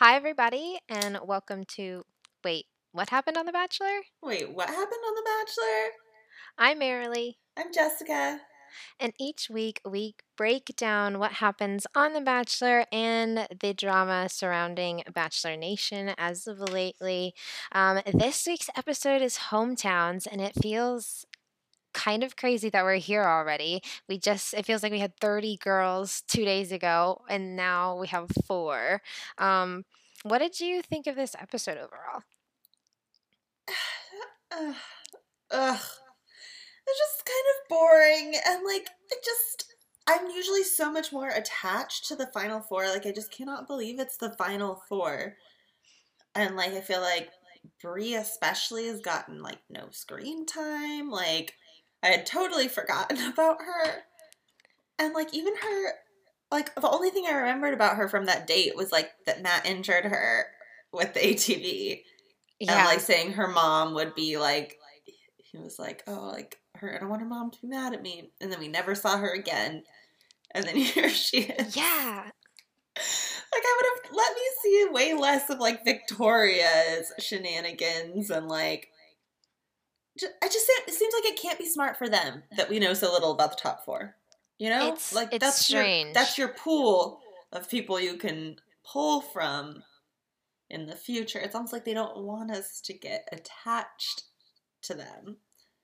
Hi, 0.00 0.16
everybody, 0.16 0.78
and 0.88 1.18
welcome 1.22 1.64
to. 1.76 2.04
Wait, 2.42 2.64
what 2.90 3.10
happened 3.10 3.36
on 3.36 3.44
The 3.44 3.52
Bachelor? 3.52 4.00
Wait, 4.22 4.50
what 4.50 4.70
happened 4.70 5.02
on 5.06 5.14
The 5.14 5.26
Bachelor? 5.26 5.90
I'm 6.56 6.80
Marilee, 6.80 7.34
I'm 7.54 7.70
Jessica. 7.70 8.40
and 8.98 9.12
each 9.20 9.50
week 9.50 9.82
we 9.84 10.14
break 10.38 10.74
down 10.74 11.18
what 11.18 11.32
happens 11.32 11.86
on 11.94 12.14
The 12.14 12.22
Bachelor 12.22 12.86
and 12.90 13.46
the 13.60 13.74
drama 13.74 14.30
surrounding 14.30 15.02
Bachelor 15.12 15.54
Nation 15.58 16.14
as 16.16 16.46
of 16.46 16.60
lately. 16.60 17.34
Um, 17.70 18.00
this 18.10 18.46
week's 18.46 18.70
episode 18.74 19.20
is 19.20 19.50
Hometowns, 19.50 20.26
and 20.26 20.40
it 20.40 20.54
feels 20.62 21.26
kind 21.92 22.22
of 22.22 22.36
crazy 22.36 22.70
that 22.70 22.84
we're 22.84 22.96
here 22.96 23.24
already. 23.24 23.82
We 24.08 24.18
just, 24.18 24.54
it 24.54 24.66
feels 24.66 24.82
like 24.82 24.92
we 24.92 25.00
had 25.00 25.16
30 25.20 25.56
girls 25.58 26.22
two 26.28 26.44
days 26.44 26.72
ago, 26.72 27.22
and 27.28 27.56
now 27.56 27.96
we 27.96 28.08
have 28.08 28.30
four. 28.46 29.02
Um, 29.38 29.84
what 30.22 30.38
did 30.38 30.60
you 30.60 30.82
think 30.82 31.06
of 31.06 31.16
this 31.16 31.34
episode 31.38 31.78
overall? 31.78 32.22
Ugh. 35.50 35.80
It's 36.86 36.98
just 36.98 37.24
kind 37.24 37.46
of 37.52 37.68
boring 37.68 38.34
and 38.46 38.64
like 38.64 38.88
it 39.10 39.24
just 39.24 39.66
I'm 40.08 40.28
usually 40.30 40.64
so 40.64 40.90
much 40.90 41.12
more 41.12 41.28
attached 41.28 42.06
to 42.08 42.16
the 42.16 42.26
final 42.26 42.60
four. 42.60 42.88
Like 42.88 43.06
I 43.06 43.12
just 43.12 43.30
cannot 43.30 43.68
believe 43.68 44.00
it's 44.00 44.16
the 44.16 44.34
final 44.36 44.82
four. 44.88 45.36
And 46.34 46.56
like 46.56 46.72
I 46.72 46.80
feel 46.80 47.00
like 47.00 47.30
Bri 47.80 48.14
especially 48.14 48.86
has 48.86 49.00
gotten 49.00 49.40
like 49.40 49.60
no 49.68 49.88
screen 49.92 50.46
time. 50.46 51.10
Like 51.10 51.54
I 52.02 52.08
had 52.08 52.26
totally 52.26 52.68
forgotten 52.68 53.18
about 53.32 53.58
her. 53.60 54.04
And 54.98 55.14
like 55.14 55.34
even 55.34 55.54
her 55.56 55.92
like 56.50 56.74
the 56.74 56.90
only 56.90 57.10
thing 57.10 57.26
I 57.28 57.34
remembered 57.34 57.74
about 57.74 57.96
her 57.96 58.08
from 58.08 58.26
that 58.26 58.46
date 58.46 58.76
was 58.76 58.90
like 58.90 59.10
that 59.26 59.42
Matt 59.42 59.66
injured 59.66 60.04
her 60.04 60.46
with 60.92 61.14
the 61.14 61.20
ATV. 61.20 62.02
Yeah. 62.58 62.76
And 62.76 62.86
like 62.86 63.00
saying 63.00 63.32
her 63.32 63.48
mom 63.48 63.94
would 63.94 64.14
be 64.14 64.36
like 64.36 64.76
he 65.36 65.58
was 65.58 65.78
like, 65.78 66.02
Oh, 66.06 66.30
like 66.32 66.58
her 66.76 66.94
I 66.94 66.98
don't 66.98 67.08
want 67.08 67.22
her 67.22 67.28
mom 67.28 67.50
to 67.50 67.60
be 67.60 67.68
mad 67.68 67.94
at 67.94 68.02
me. 68.02 68.32
And 68.40 68.52
then 68.52 68.60
we 68.60 68.68
never 68.68 68.94
saw 68.94 69.16
her 69.16 69.32
again. 69.32 69.84
And 70.52 70.64
then 70.64 70.76
here 70.76 71.08
she 71.08 71.42
is. 71.42 71.76
yeah. 71.76 72.30
Like 73.52 73.62
I 73.64 73.76
would 73.76 74.04
have 74.04 74.16
let 74.16 74.34
me 74.34 74.42
see 74.62 74.86
way 74.90 75.14
less 75.14 75.48
of 75.48 75.58
like 75.58 75.84
Victoria's 75.84 77.12
shenanigans 77.18 78.30
and 78.30 78.48
like 78.48 78.88
I 80.42 80.46
just 80.48 80.66
it 80.86 80.94
seems 80.94 81.14
like 81.14 81.32
it 81.32 81.40
can't 81.40 81.58
be 81.58 81.66
smart 81.68 81.96
for 81.96 82.08
them 82.08 82.42
that 82.56 82.68
we 82.68 82.78
know 82.78 82.94
so 82.94 83.12
little 83.12 83.32
about 83.32 83.50
the 83.50 83.56
top 83.62 83.84
four. 83.84 84.16
You 84.58 84.70
know, 84.70 84.88
It's- 84.88 85.12
like 85.14 85.28
it's 85.32 85.44
that's 85.44 85.64
strange. 85.64 86.06
your 86.06 86.14
that's 86.14 86.38
your 86.38 86.48
pool 86.48 87.20
of 87.52 87.68
people 87.68 87.98
you 88.00 88.16
can 88.16 88.56
pull 88.84 89.20
from 89.20 89.82
in 90.68 90.86
the 90.86 90.96
future. 90.96 91.38
It's 91.38 91.54
almost 91.54 91.72
like 91.72 91.84
they 91.84 91.94
don't 91.94 92.18
want 92.24 92.50
us 92.50 92.80
to 92.82 92.92
get 92.92 93.28
attached 93.32 94.24
to 94.82 94.94
them. 94.94 95.38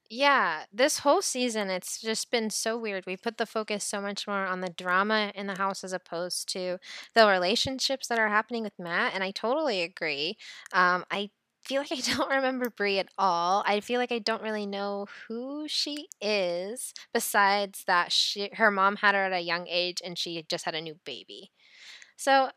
Yeah, 0.08 0.66
this 0.72 1.00
whole 1.00 1.20
season, 1.20 1.68
it's 1.68 2.00
just 2.00 2.30
been 2.30 2.48
so 2.50 2.78
weird. 2.78 3.06
We 3.06 3.16
put 3.16 3.38
the 3.38 3.46
focus 3.46 3.82
so 3.82 4.00
much 4.00 4.28
more 4.28 4.46
on 4.46 4.60
the 4.60 4.68
drama 4.70 5.32
in 5.34 5.48
the 5.48 5.56
house 5.58 5.82
as 5.82 5.92
opposed 5.92 6.48
to 6.52 6.78
the 7.14 7.26
relationships 7.26 8.06
that 8.06 8.18
are 8.20 8.28
happening 8.28 8.62
with 8.62 8.78
Matt. 8.78 9.14
And 9.14 9.24
I 9.24 9.32
totally 9.32 9.82
agree. 9.82 10.36
Um, 10.72 11.04
I 11.10 11.30
feel 11.66 11.82
like 11.82 11.92
I 11.92 12.00
don't 12.16 12.30
remember 12.36 12.70
Bri 12.70 12.98
at 12.98 13.08
all. 13.18 13.62
I 13.66 13.80
feel 13.80 14.00
like 14.00 14.12
I 14.12 14.18
don't 14.18 14.42
really 14.42 14.66
know 14.66 15.06
who 15.28 15.66
she 15.68 16.08
is, 16.20 16.94
besides 17.12 17.84
that 17.86 18.12
she 18.12 18.50
her 18.54 18.70
mom 18.70 18.96
had 18.96 19.14
her 19.14 19.24
at 19.24 19.32
a 19.32 19.40
young 19.40 19.66
age 19.68 20.00
and 20.04 20.18
she 20.18 20.44
just 20.48 20.64
had 20.64 20.74
a 20.74 20.80
new 20.80 20.96
baby. 21.04 21.50
So 22.16 22.50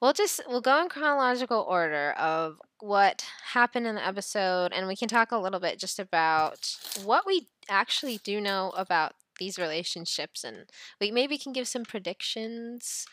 We'll 0.00 0.12
just 0.12 0.40
we'll 0.46 0.60
go 0.60 0.80
in 0.80 0.88
chronological 0.88 1.64
order 1.68 2.12
of 2.12 2.60
what 2.80 3.24
happened 3.52 3.86
in 3.86 3.96
the 3.96 4.06
episode 4.06 4.72
and 4.72 4.86
we 4.86 4.94
can 4.94 5.08
talk 5.08 5.32
a 5.32 5.38
little 5.38 5.58
bit 5.58 5.78
just 5.78 5.98
about 5.98 6.72
what 7.02 7.26
we 7.26 7.48
actually 7.68 8.18
do 8.18 8.40
know 8.40 8.70
about 8.76 9.14
these 9.40 9.58
relationships 9.58 10.44
and 10.44 10.70
we 11.00 11.10
maybe 11.10 11.36
can 11.36 11.52
give 11.52 11.66
some 11.66 11.84
predictions 11.84 13.06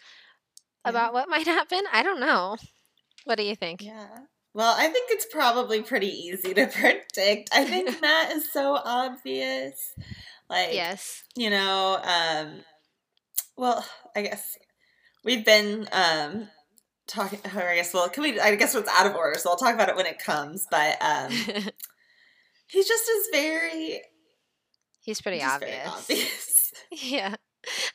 Yeah. 0.85 0.91
about 0.91 1.13
what 1.13 1.29
might 1.29 1.47
happen. 1.47 1.81
I 1.91 2.03
don't 2.03 2.19
know. 2.19 2.57
What 3.25 3.38
do 3.38 3.44
you 3.44 3.56
think? 3.56 3.81
Yeah. 3.81 4.25
Well, 4.55 4.73
I 4.77 4.88
think 4.88 5.07
it's 5.11 5.25
probably 5.25 5.81
pretty 5.81 6.07
easy 6.07 6.53
to 6.53 6.66
predict. 6.73 7.49
I 7.53 7.66
think 7.66 8.01
Matt 8.01 8.31
is 8.31 8.49
so 8.51 8.79
obvious. 8.83 9.93
Like 10.49 10.73
Yes. 10.73 11.23
you 11.35 11.49
know, 11.49 11.99
um 12.01 12.61
well, 13.57 13.85
I 14.15 14.21
guess 14.21 14.57
we've 15.25 15.44
been 15.45 15.88
um 15.91 16.47
talking 17.05 17.39
or 17.53 17.67
I 17.67 17.75
guess 17.75 17.94
well 17.94 18.07
can 18.09 18.23
we 18.23 18.39
I 18.39 18.55
guess 18.55 18.73
it's 18.75 18.89
out 18.89 19.07
of 19.07 19.15
order, 19.15 19.38
so 19.38 19.49
I'll 19.49 19.57
talk 19.57 19.73
about 19.75 19.89
it 19.89 19.97
when 19.97 20.05
it 20.05 20.19
comes. 20.19 20.65
But 20.71 20.97
um 21.01 21.31
he 22.67 22.79
just 22.81 23.09
is 23.09 23.27
very 23.33 24.01
He's 25.01 25.21
pretty 25.21 25.39
just 25.39 25.53
obvious. 25.53 25.75
very 25.75 25.88
obvious. 25.88 26.71
Yeah. 26.91 27.35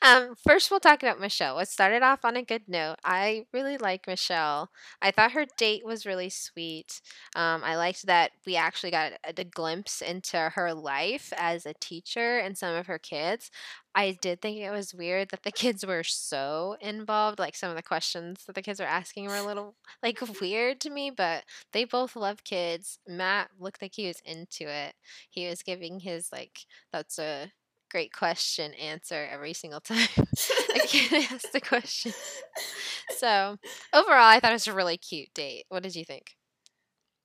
Um, 0.02 0.34
first, 0.36 0.70
we'll 0.70 0.80
talk 0.80 1.02
about 1.02 1.20
Michelle. 1.20 1.58
It 1.58 2.02
off 2.02 2.24
on 2.24 2.36
a 2.36 2.42
good 2.42 2.68
note. 2.68 2.96
I 3.04 3.46
really 3.52 3.78
like 3.78 4.06
Michelle. 4.06 4.70
I 5.00 5.10
thought 5.10 5.32
her 5.32 5.46
date 5.56 5.84
was 5.84 6.06
really 6.06 6.28
sweet. 6.28 7.00
Um, 7.36 7.62
I 7.64 7.76
liked 7.76 8.06
that 8.06 8.32
we 8.46 8.56
actually 8.56 8.90
got 8.90 9.12
a, 9.24 9.34
a 9.36 9.44
glimpse 9.44 10.00
into 10.00 10.50
her 10.54 10.74
life 10.74 11.32
as 11.36 11.66
a 11.66 11.74
teacher 11.74 12.38
and 12.38 12.56
some 12.56 12.74
of 12.74 12.86
her 12.86 12.98
kids. 12.98 13.50
I 13.94 14.12
did 14.20 14.40
think 14.40 14.58
it 14.58 14.70
was 14.70 14.94
weird 14.94 15.30
that 15.30 15.42
the 15.42 15.52
kids 15.52 15.84
were 15.84 16.04
so 16.04 16.76
involved. 16.80 17.38
Like 17.38 17.56
some 17.56 17.70
of 17.70 17.76
the 17.76 17.82
questions 17.82 18.44
that 18.46 18.54
the 18.54 18.62
kids 18.62 18.80
were 18.80 18.86
asking 18.86 19.26
were 19.26 19.36
a 19.36 19.42
little 19.46 19.74
like 20.02 20.20
weird 20.40 20.80
to 20.80 20.90
me, 20.90 21.10
but 21.10 21.44
they 21.72 21.84
both 21.84 22.16
love 22.16 22.44
kids. 22.44 22.98
Matt 23.06 23.50
looked 23.58 23.82
like 23.82 23.94
he 23.94 24.06
was 24.06 24.20
into 24.24 24.68
it. 24.68 24.94
He 25.28 25.48
was 25.48 25.62
giving 25.62 26.00
his 26.00 26.30
like 26.32 26.66
that's 26.92 27.18
a 27.18 27.52
great 27.90 28.12
question 28.12 28.72
answer 28.74 29.28
every 29.30 29.52
single 29.52 29.80
time 29.80 30.08
a 30.74 30.78
kid 30.86 31.26
asked 31.30 31.52
the 31.52 31.60
question. 31.60 32.12
So 33.16 33.56
overall, 33.92 34.28
I 34.28 34.40
thought 34.40 34.52
it 34.52 34.54
was 34.54 34.68
a 34.68 34.72
really 34.72 34.96
cute 34.96 35.32
date. 35.34 35.64
What 35.68 35.82
did 35.82 35.96
you 35.96 36.04
think? 36.04 36.36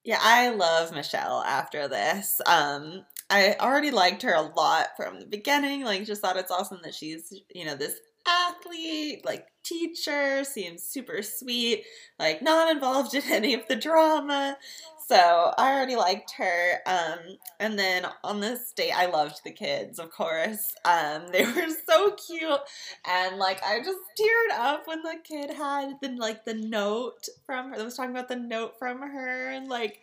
Yeah, 0.04 0.20
I 0.22 0.50
love 0.50 0.92
Michelle 0.92 1.42
after 1.42 1.88
this. 1.88 2.40
Um, 2.46 3.06
I 3.30 3.56
already 3.60 3.90
liked 3.90 4.22
her 4.22 4.34
a 4.34 4.42
lot 4.42 4.90
from 4.96 5.20
the 5.20 5.26
beginning. 5.26 5.84
Like, 5.84 6.06
just 6.06 6.22
thought 6.22 6.38
it's 6.38 6.52
awesome 6.52 6.80
that 6.84 6.94
she's, 6.94 7.34
you 7.54 7.66
know, 7.66 7.76
this 7.76 8.00
athlete, 8.28 9.26
like 9.26 9.48
teacher, 9.64 10.44
seems 10.44 10.84
super 10.84 11.22
sweet, 11.22 11.86
like 12.20 12.42
not 12.42 12.70
involved 12.70 13.16
in 13.16 13.24
any 13.32 13.54
of 13.54 13.68
the 13.68 13.76
drama. 13.76 14.58
So 15.08 15.54
I 15.56 15.72
already 15.72 15.96
liked 15.96 16.32
her. 16.38 16.80
Um, 16.88 17.38
and 17.60 17.78
then 17.78 18.08
on 18.24 18.40
this 18.40 18.72
date, 18.76 18.92
I 18.92 19.06
loved 19.06 19.42
the 19.44 19.52
kids, 19.52 20.00
of 20.00 20.10
course. 20.12 20.74
Um, 20.84 21.28
they 21.32 21.46
were 21.46 21.68
so 21.88 22.12
cute, 22.12 22.60
and 23.08 23.38
like 23.38 23.62
I 23.64 23.80
just 23.80 24.00
teared 24.20 24.58
up 24.58 24.88
when 24.88 25.04
the 25.04 25.18
kid 25.24 25.52
had 25.52 25.98
the 26.02 26.16
like 26.18 26.46
the 26.46 26.56
note 26.56 27.28
from 27.46 27.70
her. 27.70 27.78
That 27.78 27.86
was 27.86 27.96
talking 27.96 28.12
about 28.12 28.30
the 28.30 28.36
note 28.36 28.80
from 28.80 29.00
her, 29.00 29.50
and 29.50 29.68
like 29.68 30.00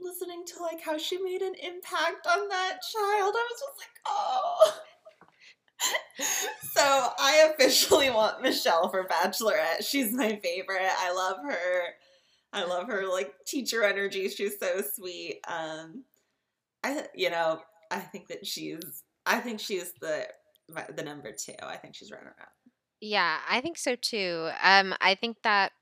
listening 0.00 0.44
to 0.46 0.62
like 0.62 0.80
how 0.80 0.98
she 0.98 1.18
made 1.18 1.42
an 1.42 1.54
impact 1.54 2.26
on 2.30 2.48
that 2.48 2.78
child. 2.92 3.34
I 3.34 3.48
was 3.50 3.60
just 3.60 3.78
like, 3.78 3.98
oh. 4.06 4.78
so 6.74 7.08
I 7.18 7.50
officially 7.52 8.10
want 8.10 8.40
Michelle 8.40 8.88
for 8.88 9.04
Bachelorette. 9.04 9.84
She's 9.84 10.12
my 10.12 10.36
favorite. 10.36 10.92
I 10.96 11.12
love 11.12 11.38
her. 11.44 11.94
I 12.52 12.64
love 12.64 12.88
her 12.88 13.06
like 13.08 13.32
teacher 13.46 13.82
energy. 13.84 14.28
She's 14.28 14.58
so 14.58 14.82
sweet. 14.94 15.40
Um, 15.48 16.04
I 16.84 17.06
you 17.14 17.30
know 17.30 17.60
I 17.90 17.98
think 18.00 18.28
that 18.28 18.46
she's 18.46 19.02
I 19.26 19.38
think 19.40 19.60
she's 19.60 19.92
the 20.00 20.26
the 20.94 21.02
number 21.02 21.32
two. 21.32 21.54
I 21.62 21.76
think 21.76 21.94
she's 21.94 22.10
runner 22.10 22.34
up. 22.40 22.48
Yeah, 23.00 23.38
I 23.50 23.60
think 23.60 23.78
so 23.78 23.96
too. 23.96 24.48
Um, 24.62 24.94
I 25.00 25.14
think 25.14 25.38
that 25.42 25.72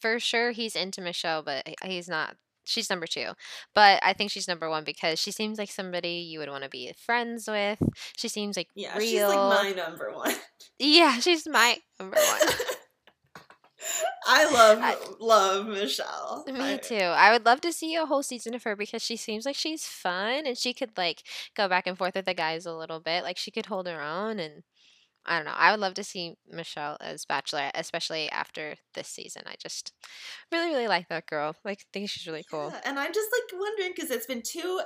for 0.00 0.18
sure 0.20 0.52
he's 0.52 0.76
into 0.76 1.00
Michelle, 1.00 1.42
but 1.42 1.66
he's 1.84 2.08
not. 2.08 2.36
She's 2.64 2.88
number 2.88 3.06
two, 3.08 3.30
but 3.74 3.98
I 4.04 4.12
think 4.12 4.30
she's 4.30 4.46
number 4.46 4.70
one 4.70 4.84
because 4.84 5.18
she 5.18 5.32
seems 5.32 5.58
like 5.58 5.70
somebody 5.70 6.18
you 6.30 6.38
would 6.38 6.48
want 6.48 6.62
to 6.62 6.70
be 6.70 6.92
friends 6.96 7.48
with. 7.48 7.80
She 8.16 8.28
seems 8.28 8.56
like 8.56 8.68
Yeah, 8.76 8.96
real. 8.96 9.00
she's 9.00 9.36
like 9.36 9.36
my 9.64 9.72
number 9.72 10.12
one. 10.14 10.34
Yeah, 10.78 11.18
she's 11.18 11.46
my 11.48 11.78
number 11.98 12.16
one. 12.16 12.48
I 14.26 14.44
love 14.52 14.78
I- 14.82 14.96
love 15.20 15.66
Michelle. 15.66 16.44
Me 16.46 16.74
I- 16.74 16.76
too. 16.76 16.94
I 16.96 17.32
would 17.32 17.44
love 17.44 17.60
to 17.62 17.72
see 17.72 17.94
a 17.94 18.06
whole 18.06 18.22
season 18.22 18.54
of 18.54 18.62
her 18.64 18.76
because 18.76 19.02
she 19.02 19.16
seems 19.16 19.44
like 19.44 19.56
she's 19.56 19.86
fun 19.86 20.46
and 20.46 20.56
she 20.56 20.72
could 20.72 20.96
like 20.96 21.22
go 21.56 21.68
back 21.68 21.86
and 21.86 21.98
forth 21.98 22.14
with 22.14 22.24
the 22.26 22.34
guys 22.34 22.66
a 22.66 22.74
little 22.74 23.00
bit. 23.00 23.24
Like 23.24 23.38
she 23.38 23.50
could 23.50 23.66
hold 23.66 23.86
her 23.86 24.00
own 24.00 24.38
and 24.38 24.62
I 25.24 25.36
don't 25.36 25.44
know. 25.44 25.54
I 25.54 25.70
would 25.70 25.80
love 25.80 25.94
to 25.94 26.04
see 26.04 26.34
Michelle 26.50 26.96
as 27.00 27.24
Bachelorette, 27.24 27.70
especially 27.76 28.28
after 28.30 28.74
this 28.94 29.06
season. 29.06 29.42
I 29.46 29.54
just 29.56 29.92
really, 30.50 30.70
really 30.70 30.88
like 30.88 31.08
that 31.08 31.26
girl. 31.26 31.54
Like 31.64 31.86
think 31.92 32.08
she's 32.08 32.26
really 32.26 32.44
cool. 32.50 32.70
Yeah, 32.72 32.80
and 32.84 32.98
I'm 32.98 33.12
just 33.12 33.28
like 33.32 33.60
wondering 33.60 33.92
because 33.94 34.10
it's 34.10 34.26
been 34.26 34.42
two 34.42 34.80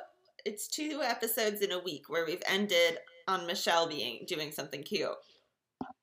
it's 0.45 0.69
two 0.69 1.01
episodes 1.03 1.61
in 1.61 1.73
a 1.73 1.79
week 1.79 2.09
where 2.09 2.25
we've 2.25 2.43
ended 2.47 2.99
on 3.27 3.47
Michelle 3.47 3.89
being 3.89 4.25
doing 4.27 4.53
something 4.53 4.83
cute. 4.83 5.09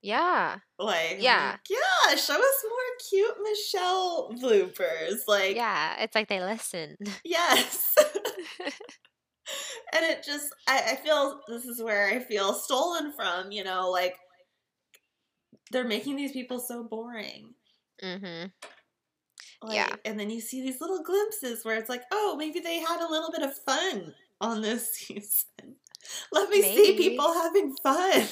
Yeah. 0.02 0.58
Like, 0.78 1.18
Yeah. 1.20 1.52
like, 1.52 1.60
yeah, 1.70 2.16
show 2.16 2.34
us 2.36 2.66
more 2.70 2.98
cute 3.10 3.38
Michelle 3.42 4.32
bloopers. 4.34 5.20
Like, 5.28 5.56
Yeah. 5.56 6.02
It's 6.02 6.14
like 6.16 6.28
they 6.28 6.42
listen. 6.42 6.98
yes. 7.24 7.96
and 9.94 10.04
it 10.06 10.24
just, 10.24 10.50
I, 10.68 10.92
I 10.92 10.96
feel 10.98 11.40
this 11.48 11.66
is 11.66 11.82
where 11.82 12.08
I 12.08 12.20
feel 12.20 12.54
stolen 12.54 13.14
from, 13.14 13.52
you 13.52 13.64
know, 13.64 13.90
like, 13.90 14.16
they're 15.72 15.88
making 15.88 16.16
these 16.18 16.34
people 16.34 16.60
so 16.60 16.84
boring. 16.84 17.54
mm-hmm. 18.04 18.48
Like, 19.66 19.76
Yeah. 19.76 19.96
And 20.06 20.20
then 20.20 20.30
you 20.30 20.42
see 20.42 20.62
these 20.62 20.82
little 20.82 21.02
glimpses 21.04 21.64
where 21.64 21.78
it's 21.78 21.90
like, 21.90 22.04
oh, 22.12 22.36
maybe 22.38 22.60
they 22.60 22.80
had 22.80 23.00
a 23.00 23.10
little 23.10 23.32
bit 23.32 23.44
of 23.44 23.56
fun 23.66 24.14
on 24.42 24.62
this 24.62 24.90
season. 24.96 25.78
Let 26.34 26.50
me 26.50 26.62
see 26.62 26.98
people 26.98 27.34
having 27.34 27.74
fun. 27.82 28.28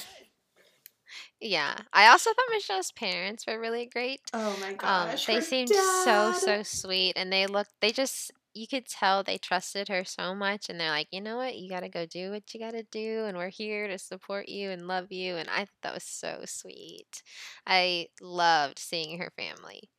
Yeah. 1.42 1.76
I 1.92 2.08
also 2.08 2.30
thought 2.32 2.46
Michelle's 2.50 2.92
parents 2.92 3.46
were 3.46 3.60
really 3.60 3.86
great. 3.86 4.32
Oh 4.32 4.56
my 4.58 4.72
Um, 4.82 5.08
gosh. 5.08 5.26
they 5.26 5.36
her 5.36 5.40
seemed 5.40 5.68
so 5.74 6.32
so 6.32 6.62
sweet, 6.62 7.14
and 7.16 7.32
they 7.32 7.46
looked. 7.46 7.72
They 7.80 7.92
just 7.92 8.32
you 8.54 8.66
could 8.68 8.86
tell 8.86 9.22
they 9.24 9.38
trusted 9.38 9.88
her 9.88 10.04
so 10.04 10.34
much, 10.34 10.68
and 10.70 10.80
they're 10.80 10.90
like, 10.90 11.08
you 11.12 11.20
know 11.20 11.36
what, 11.38 11.56
you 11.56 11.68
got 11.70 11.80
to 11.80 11.88
go 11.90 12.06
do 12.06 12.30
what 12.32 12.52
you 12.54 12.60
got 12.60 12.72
to 12.72 12.84
do, 12.84 13.24
and 13.26 13.36
we're 13.36 13.48
here 13.50 13.88
to 13.88 13.98
support 13.98 14.48
you 14.48 14.70
and 14.70 14.88
love 14.88 15.12
you. 15.12 15.36
And 15.36 15.48
I 15.50 15.60
thought 15.66 15.82
that 15.82 15.94
was 15.94 16.04
so 16.04 16.42
sweet. 16.46 17.22
I 17.66 18.08
loved 18.20 18.78
seeing 18.78 19.18
her 19.18 19.32
family. 19.36 19.90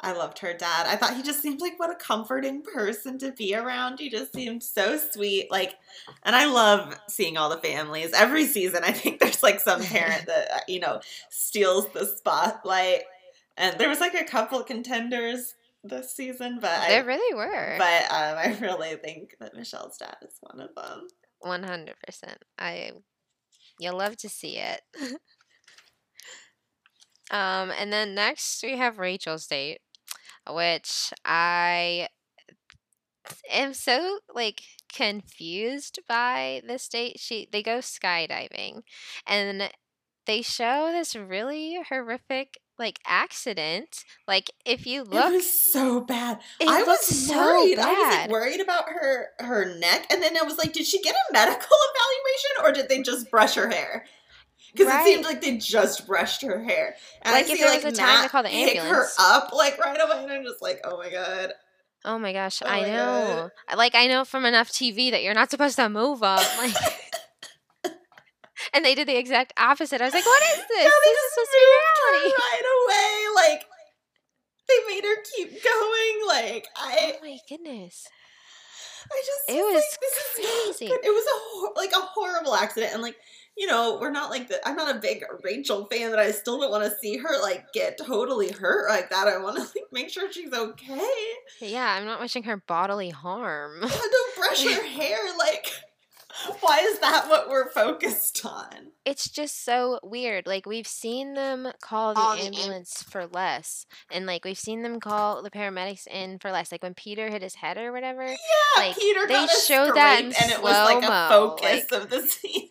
I 0.00 0.12
loved 0.12 0.38
her 0.40 0.52
dad. 0.52 0.86
I 0.86 0.96
thought 0.96 1.16
he 1.16 1.22
just 1.22 1.40
seemed 1.40 1.60
like 1.60 1.78
what 1.78 1.90
a 1.90 1.94
comforting 1.94 2.62
person 2.62 3.18
to 3.18 3.32
be 3.32 3.54
around. 3.54 4.00
He 4.00 4.10
just 4.10 4.34
seemed 4.34 4.62
so 4.62 4.98
sweet. 4.98 5.50
Like, 5.50 5.74
and 6.22 6.34
I 6.34 6.46
love 6.46 6.98
seeing 7.08 7.36
all 7.36 7.48
the 7.48 7.58
families. 7.58 8.12
Every 8.12 8.46
season, 8.46 8.84
I 8.84 8.92
think 8.92 9.20
there's 9.20 9.42
like 9.42 9.60
some 9.60 9.82
parent 9.82 10.26
that, 10.26 10.50
uh, 10.52 10.60
you 10.68 10.80
know, 10.80 11.00
steals 11.30 11.88
the 11.92 12.06
spotlight. 12.06 13.02
And 13.56 13.78
there 13.78 13.88
was 13.88 14.00
like 14.00 14.14
a 14.14 14.24
couple 14.24 14.62
contenders 14.62 15.54
this 15.84 16.14
season, 16.14 16.58
but 16.60 16.70
I, 16.70 16.88
there 16.88 17.04
really 17.04 17.34
were. 17.34 17.76
but 17.78 18.04
um, 18.04 18.38
I 18.38 18.56
really 18.60 18.94
think 18.96 19.36
that 19.40 19.54
Michelle's 19.54 19.98
dad 19.98 20.16
is 20.22 20.34
one 20.40 20.60
of 20.60 20.74
them. 20.74 21.08
One 21.40 21.64
hundred 21.64 21.96
percent. 22.06 22.38
I 22.58 22.92
you'll 23.78 23.98
love 23.98 24.16
to 24.18 24.28
see 24.28 24.58
it. 24.58 24.80
um, 27.32 27.72
and 27.78 27.92
then 27.92 28.14
next 28.14 28.62
we 28.62 28.76
have 28.76 28.98
Rachel's 28.98 29.46
date, 29.46 29.80
which 30.48 31.12
I 31.24 32.08
am 33.50 33.72
so 33.72 34.18
like 34.34 34.62
confused 34.92 36.00
by 36.06 36.60
this 36.66 36.88
date. 36.88 37.18
She 37.18 37.48
they 37.50 37.62
go 37.62 37.78
skydiving, 37.78 38.82
and 39.26 39.70
they 40.26 40.42
show 40.42 40.90
this 40.92 41.16
really 41.16 41.78
horrific 41.88 42.58
like 42.78 42.98
accident. 43.06 44.04
Like 44.28 44.50
if 44.66 44.86
you 44.86 45.02
look, 45.02 45.32
it 45.32 45.36
was 45.36 45.72
so 45.72 46.02
bad. 46.02 46.40
I 46.60 46.82
was 46.82 47.00
so 47.00 47.34
worried. 47.34 47.78
I 47.78 47.92
was 47.92 48.14
like 48.16 48.30
worried 48.30 48.60
about 48.60 48.90
her 48.90 49.28
her 49.38 49.74
neck, 49.78 50.06
and 50.10 50.22
then 50.22 50.36
I 50.36 50.42
was 50.42 50.58
like, 50.58 50.74
did 50.74 50.86
she 50.86 51.00
get 51.00 51.14
a 51.14 51.32
medical 51.32 51.58
evaluation 51.94 52.64
or 52.64 52.72
did 52.72 52.88
they 52.90 53.02
just 53.02 53.30
brush 53.30 53.54
her 53.54 53.70
hair? 53.70 54.04
Because 54.72 54.86
Right. 54.86 55.00
it 55.00 55.04
seemed 55.12 55.24
like 55.24 55.40
they 55.42 55.58
just 55.58 56.06
brushed 56.06 56.42
her 56.42 56.62
hair. 56.62 56.96
And 57.22 57.34
Like, 57.34 57.44
I 57.46 57.48
if 57.52 57.58
see, 57.58 57.62
there 57.62 57.74
was 57.74 57.84
like, 57.84 57.92
a 57.92 57.96
time 57.96 58.22
to 58.22 58.28
call 58.30 58.42
the 58.42 58.48
pick 58.48 58.78
her 58.78 58.84
ambulance. 58.84 59.16
up 59.18 59.52
like 59.52 59.78
right 59.78 59.98
away, 60.00 60.22
and 60.24 60.32
I'm 60.32 60.44
just 60.44 60.62
like, 60.62 60.80
oh 60.84 60.96
my 60.96 61.10
god. 61.10 61.52
Oh 62.04 62.18
my 62.18 62.32
gosh, 62.32 62.62
Oh 62.62 62.66
I 62.66 62.80
my 62.82 62.88
know. 62.90 63.50
God. 63.68 63.76
Like 63.78 63.94
I 63.94 64.06
know 64.06 64.24
from 64.24 64.44
enough 64.44 64.70
TV 64.70 65.10
that 65.10 65.22
you're 65.22 65.34
not 65.34 65.50
supposed 65.50 65.76
to 65.76 65.88
move 65.88 66.22
up. 66.22 66.42
Like 66.58 66.72
And 68.74 68.84
they 68.84 68.94
did 68.94 69.08
the 69.08 69.16
exact 69.18 69.52
opposite. 69.58 70.00
I 70.00 70.04
was 70.04 70.14
like, 70.14 70.24
what 70.24 70.42
is 70.42 70.56
this? 70.68 70.84
No, 70.84 70.90
they 71.04 71.10
this 71.10 71.18
is 71.18 71.22
just 71.22 71.34
supposed 71.34 71.50
to 71.50 71.58
be 71.58 72.14
reality. 72.14 72.34
right 72.38 72.66
away. 72.78 73.50
Like 73.52 73.64
they 74.68 74.94
made 74.94 75.04
her 75.04 75.22
keep 75.36 75.62
going. 75.64 76.26
Like 76.28 76.68
I, 76.76 77.14
Oh 77.16 77.26
my 77.26 77.38
goodness. 77.48 78.08
I 79.12 79.20
just 79.26 79.58
It 79.58 79.62
was 79.62 79.74
was 79.74 79.84
like, 80.38 80.46
is 80.46 80.78
crazy. 80.78 80.92
It 80.92 81.10
was 81.12 81.26
a 81.26 81.38
hor- 81.50 81.72
like 81.76 81.92
a 81.92 82.00
horrible 82.00 82.54
accident, 82.54 82.94
and 82.94 83.02
like 83.02 83.16
you 83.56 83.66
know, 83.66 83.98
we're 84.00 84.10
not 84.10 84.30
like 84.30 84.48
the. 84.48 84.60
I'm 84.66 84.76
not 84.76 84.94
a 84.96 84.98
big 84.98 85.22
Rachel 85.44 85.84
fan, 85.86 86.10
that 86.10 86.18
I 86.18 86.30
still 86.30 86.58
don't 86.60 86.70
want 86.70 86.84
to 86.84 86.96
see 87.00 87.18
her 87.18 87.40
like 87.42 87.72
get 87.72 87.98
totally 87.98 88.50
hurt 88.50 88.88
like 88.88 89.10
that. 89.10 89.28
I 89.28 89.38
want 89.38 89.56
to 89.56 89.62
like 89.62 89.84
make 89.92 90.08
sure 90.10 90.30
she's 90.32 90.52
okay. 90.52 91.08
Yeah, 91.60 91.86
I'm 91.98 92.06
not 92.06 92.20
wishing 92.20 92.44
her 92.44 92.56
bodily 92.66 93.10
harm. 93.10 93.80
God, 93.82 93.90
don't 94.10 94.36
brush 94.36 94.64
her 94.64 94.86
hair. 94.86 95.18
Like, 95.38 95.66
why 96.60 96.78
is 96.80 96.98
that 97.00 97.28
what 97.28 97.48
we're 97.50 97.70
focused 97.70 98.44
on? 98.46 98.88
It's 99.04 99.28
just 99.28 99.64
so 99.64 99.98
weird. 100.02 100.46
Like 100.46 100.64
we've 100.64 100.86
seen 100.86 101.34
them 101.34 101.68
call 101.82 102.14
the 102.14 102.20
Call 102.20 102.36
the 102.36 102.42
am- 102.42 102.54
ambulance 102.54 103.02
for 103.02 103.26
less. 103.26 103.84
And 104.10 104.26
like 104.26 104.44
we've 104.44 104.58
seen 104.58 104.82
them 104.82 104.98
call 105.00 105.42
the 105.42 105.50
paramedics 105.50 106.06
in 106.06 106.38
for 106.38 106.50
less. 106.52 106.72
Like 106.72 106.82
when 106.82 106.94
Peter 106.94 107.28
hit 107.28 107.42
his 107.42 107.56
head 107.56 107.76
or 107.78 107.92
whatever. 107.92 108.24
Yeah, 108.24 108.36
Like, 108.78 108.96
Peter 108.96 109.26
they 109.26 109.34
got 109.34 109.50
a 109.52 109.60
showed 109.66 109.94
that 109.96 110.24
in 110.24 110.32
scrape, 110.32 110.42
and 110.42 110.52
it 110.58 110.62
was 110.62 110.72
like 110.72 111.04
a 111.04 111.28
focus 111.28 111.84
like- 111.90 112.00
of 112.02 112.08
the 112.10 112.22
scene. 112.26 112.68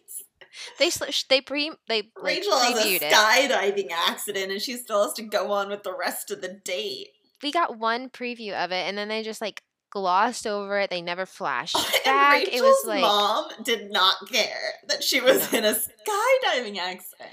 They 0.79 0.89
sl- 0.89 1.05
they 1.29 1.41
pre 1.41 1.71
they 1.87 1.97
like, 1.97 2.23
Rachel 2.23 2.57
has 2.59 2.77
a 2.77 2.87
previewed 2.87 3.01
it. 3.01 3.13
skydiving 3.13 3.91
accident, 3.91 4.51
and 4.51 4.61
she 4.61 4.77
still 4.77 5.03
has 5.03 5.13
to 5.13 5.23
go 5.23 5.51
on 5.51 5.69
with 5.69 5.83
the 5.83 5.95
rest 5.95 6.31
of 6.31 6.41
the 6.41 6.59
date. 6.65 7.09
we 7.43 7.51
got 7.51 7.77
one 7.77 8.09
preview 8.09 8.53
of 8.53 8.71
it 8.71 8.87
and 8.87 8.97
then 8.97 9.07
they 9.07 9.23
just 9.23 9.41
like 9.41 9.63
glossed 9.91 10.45
over 10.47 10.79
it. 10.79 10.89
They 10.89 11.01
never 11.01 11.25
flashed 11.25 11.75
back. 12.05 12.33
Rachel's 12.45 12.55
it 12.59 12.61
was 12.63 12.85
like 12.87 13.01
mom 13.01 13.49
did 13.63 13.91
not 13.91 14.15
care 14.31 14.73
that 14.87 15.03
she 15.03 15.19
was 15.19 15.51
No. 15.51 15.57
in 15.59 15.65
a 15.65 15.73
skydiving 15.73 16.77
accident. 16.77 17.29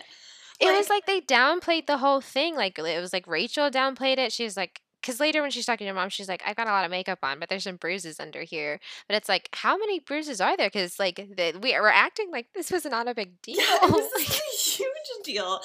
it 0.61 0.67
was 0.77 0.89
like- 0.89 1.07
like 1.07 1.07
they 1.07 1.21
downplayed 1.21 1.87
the 1.87 1.99
whole 1.99 2.21
thing. 2.21 2.57
Like 2.57 2.79
it 2.79 3.01
was 3.01 3.13
like 3.13 3.27
Rachel 3.27 3.71
downplayed 3.71 4.19
it. 4.19 4.33
She 4.33 4.45
was 4.45 4.57
like 4.57 4.81
because 5.01 5.21
later 5.21 5.43
when 5.43 5.51
she's 5.51 5.67
talking 5.67 5.87
to 5.87 5.89
her 5.91 5.95
mom, 5.95 6.09
she's 6.09 6.29
like, 6.29 6.43
"I've 6.47 6.57
got 6.57 6.67
a 6.69 6.71
lot 6.71 6.85
of 6.85 6.91
makeup 6.91 7.21
on, 7.23 7.39
but 7.41 7.49
there's 7.49 7.65
some 7.65 7.77
bruises 7.77 8.21
under 8.21 8.43
here." 8.43 8.81
But 9.09 9.17
it's 9.17 9.29
like, 9.29 9.49
how 9.55 9.77
many 9.77 10.01
bruises 10.01 10.41
are 10.41 10.57
there? 10.57 10.69
Because 10.69 10.99
like 10.99 11.17
the, 11.17 11.59
we 11.63 11.79
were 11.79 11.93
acting 11.93 12.31
like 12.31 12.49
this 12.55 12.71
was 12.71 12.85
not 12.85 13.09
a 13.09 13.15
big 13.15 13.41
deal. 13.43 13.57
Yeah, 13.61 13.79
it 13.83 13.91
was 13.91 14.11
Like, 14.17 14.29
a 14.29 14.57
huge 14.57 15.25
deal. 15.25 15.61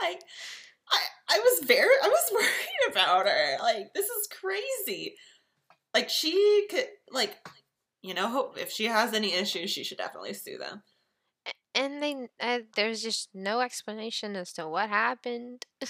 Like, 0.00 0.20
I, 0.92 1.00
I 1.30 1.38
was 1.40 1.66
very, 1.66 1.94
I 2.02 2.08
was 2.08 2.30
worried 2.32 2.92
about 2.92 3.26
her. 3.26 3.56
Like, 3.60 3.92
this 3.94 4.06
is 4.06 4.28
crazy. 4.28 5.14
Like, 5.94 6.08
she 6.10 6.66
could, 6.70 6.86
like, 7.10 7.34
you 8.02 8.14
know, 8.14 8.28
hope 8.28 8.58
if 8.58 8.70
she 8.70 8.84
has 8.86 9.14
any 9.14 9.32
issues, 9.34 9.70
she 9.70 9.82
should 9.84 9.98
definitely 9.98 10.34
sue 10.34 10.58
them. 10.58 10.82
And 11.76 12.02
they 12.02 12.28
uh, 12.40 12.60
there's 12.74 13.02
just 13.02 13.28
no 13.34 13.60
explanation 13.60 14.34
as 14.34 14.52
to 14.54 14.66
what 14.66 14.88
happened. 14.88 15.66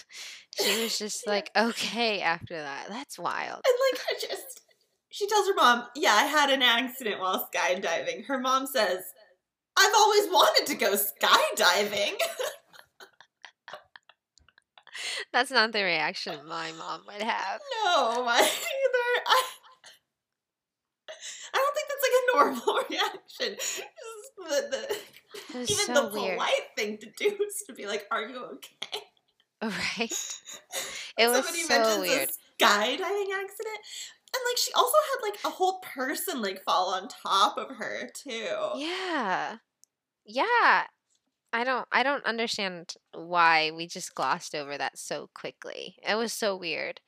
she 0.61 0.83
was 0.83 0.99
just 0.99 1.27
like, 1.27 1.51
okay 1.57 2.21
after 2.21 2.61
that. 2.61 2.89
That's 2.89 3.19
wild. 3.19 3.63
And 3.67 3.77
like, 3.93 4.03
I 4.11 4.15
just, 4.21 4.63
she 5.09 5.27
tells 5.29 5.47
her 5.47 5.55
mom, 5.55 5.85
"Yeah, 5.95 6.15
I 6.15 6.25
had 6.25 6.51
an 6.51 6.63
accident 6.63 7.21
while 7.21 7.49
skydiving." 7.55 8.27
Her 8.27 8.39
mom 8.39 8.67
says, 8.67 9.05
"I've 9.79 9.95
always 9.95 10.27
wanted 10.27 10.67
to 10.67 10.75
go 10.75 10.95
skydiving." 10.95 12.15
That's 15.33 15.51
not 15.51 15.73
the 15.73 15.83
reaction 15.83 16.47
my 16.47 16.73
mom 16.73 17.03
would 17.07 17.23
have. 17.23 17.61
no, 17.85 18.25
my 18.25 18.39
either. 18.41 19.23
I, 19.27 19.43
I 21.55 21.59
don't 21.59 21.75
think 21.75 21.89
that's 21.89 22.05
like 22.07 22.17
a 22.19 22.27
normal 22.37 22.75
reaction. 22.91 23.57
The, 24.49 24.59
the, 24.71 24.97
even 25.63 25.87
so 25.87 25.95
the 25.95 26.21
weird. 26.21 26.37
polite 26.37 26.67
thing 26.77 26.99
to 26.99 27.07
do 27.17 27.27
is 27.49 27.63
to 27.67 27.73
be 27.73 27.87
like, 27.87 28.07
"Are 28.11 28.23
you 28.23 28.45
okay?" 28.45 29.01
Oh, 29.63 29.69
right. 29.99 30.13
It 31.19 31.29
was 31.29 31.47
so 31.67 32.01
weird. 32.01 32.29
a 32.29 32.63
skydiving 32.63 32.99
accident, 33.33 33.81
and 34.35 34.43
like 34.45 34.59
she 34.59 34.71
also 34.75 34.97
had 35.11 35.23
like 35.23 35.39
a 35.47 35.49
whole 35.49 35.81
person 35.81 36.43
like 36.43 36.63
fall 36.63 36.93
on 36.93 37.09
top 37.09 37.57
of 37.57 37.77
her 37.77 38.11
too. 38.15 38.55
Yeah. 38.77 39.57
Yeah. 40.27 40.85
I 41.53 41.65
don't 41.65 41.89
I 41.91 42.03
don't 42.03 42.25
understand 42.27 42.95
why 43.15 43.71
we 43.71 43.87
just 43.87 44.15
glossed 44.15 44.55
over 44.55 44.77
that 44.77 44.99
so 44.99 45.31
quickly. 45.35 45.97
It 46.07 46.17
was 46.17 46.35
so 46.35 46.55
weird. 46.55 47.01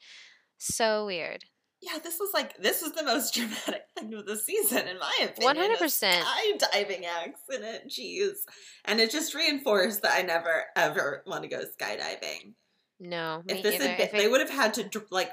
So 0.57 1.05
weird. 1.05 1.45
Yeah, 1.81 1.99
this 2.03 2.19
was 2.19 2.31
like 2.35 2.57
this 2.59 2.83
was 2.83 2.93
the 2.93 3.05
most 3.05 3.35
dramatic 3.35 3.83
thing 3.97 4.13
of 4.15 4.27
the 4.27 4.37
season, 4.37 4.89
in 4.89 4.99
my 4.99 5.15
opinion. 5.23 5.77
100%. 5.79 5.81
a 5.81 5.85
Skydiving 5.85 7.05
accident, 7.07 7.89
jeez, 7.89 8.39
and 8.85 9.01
it 9.01 9.11
just 9.11 9.35
reinforced 9.35 10.03
that 10.03 10.19
I 10.19 10.23
never 10.23 10.65
ever 10.75 11.23
want 11.27 11.45
to 11.45 11.49
go 11.49 11.61
skydiving. 11.61 12.55
No, 13.01 13.43
me 13.47 13.55
if 13.55 13.63
this 13.63 13.77
either. 13.77 13.89
had 13.89 13.97
been, 13.97 14.07
If 14.07 14.13
they 14.13 14.29
would 14.29 14.41
have 14.41 14.51
had 14.51 14.75
to 14.75 15.03
like, 15.11 15.33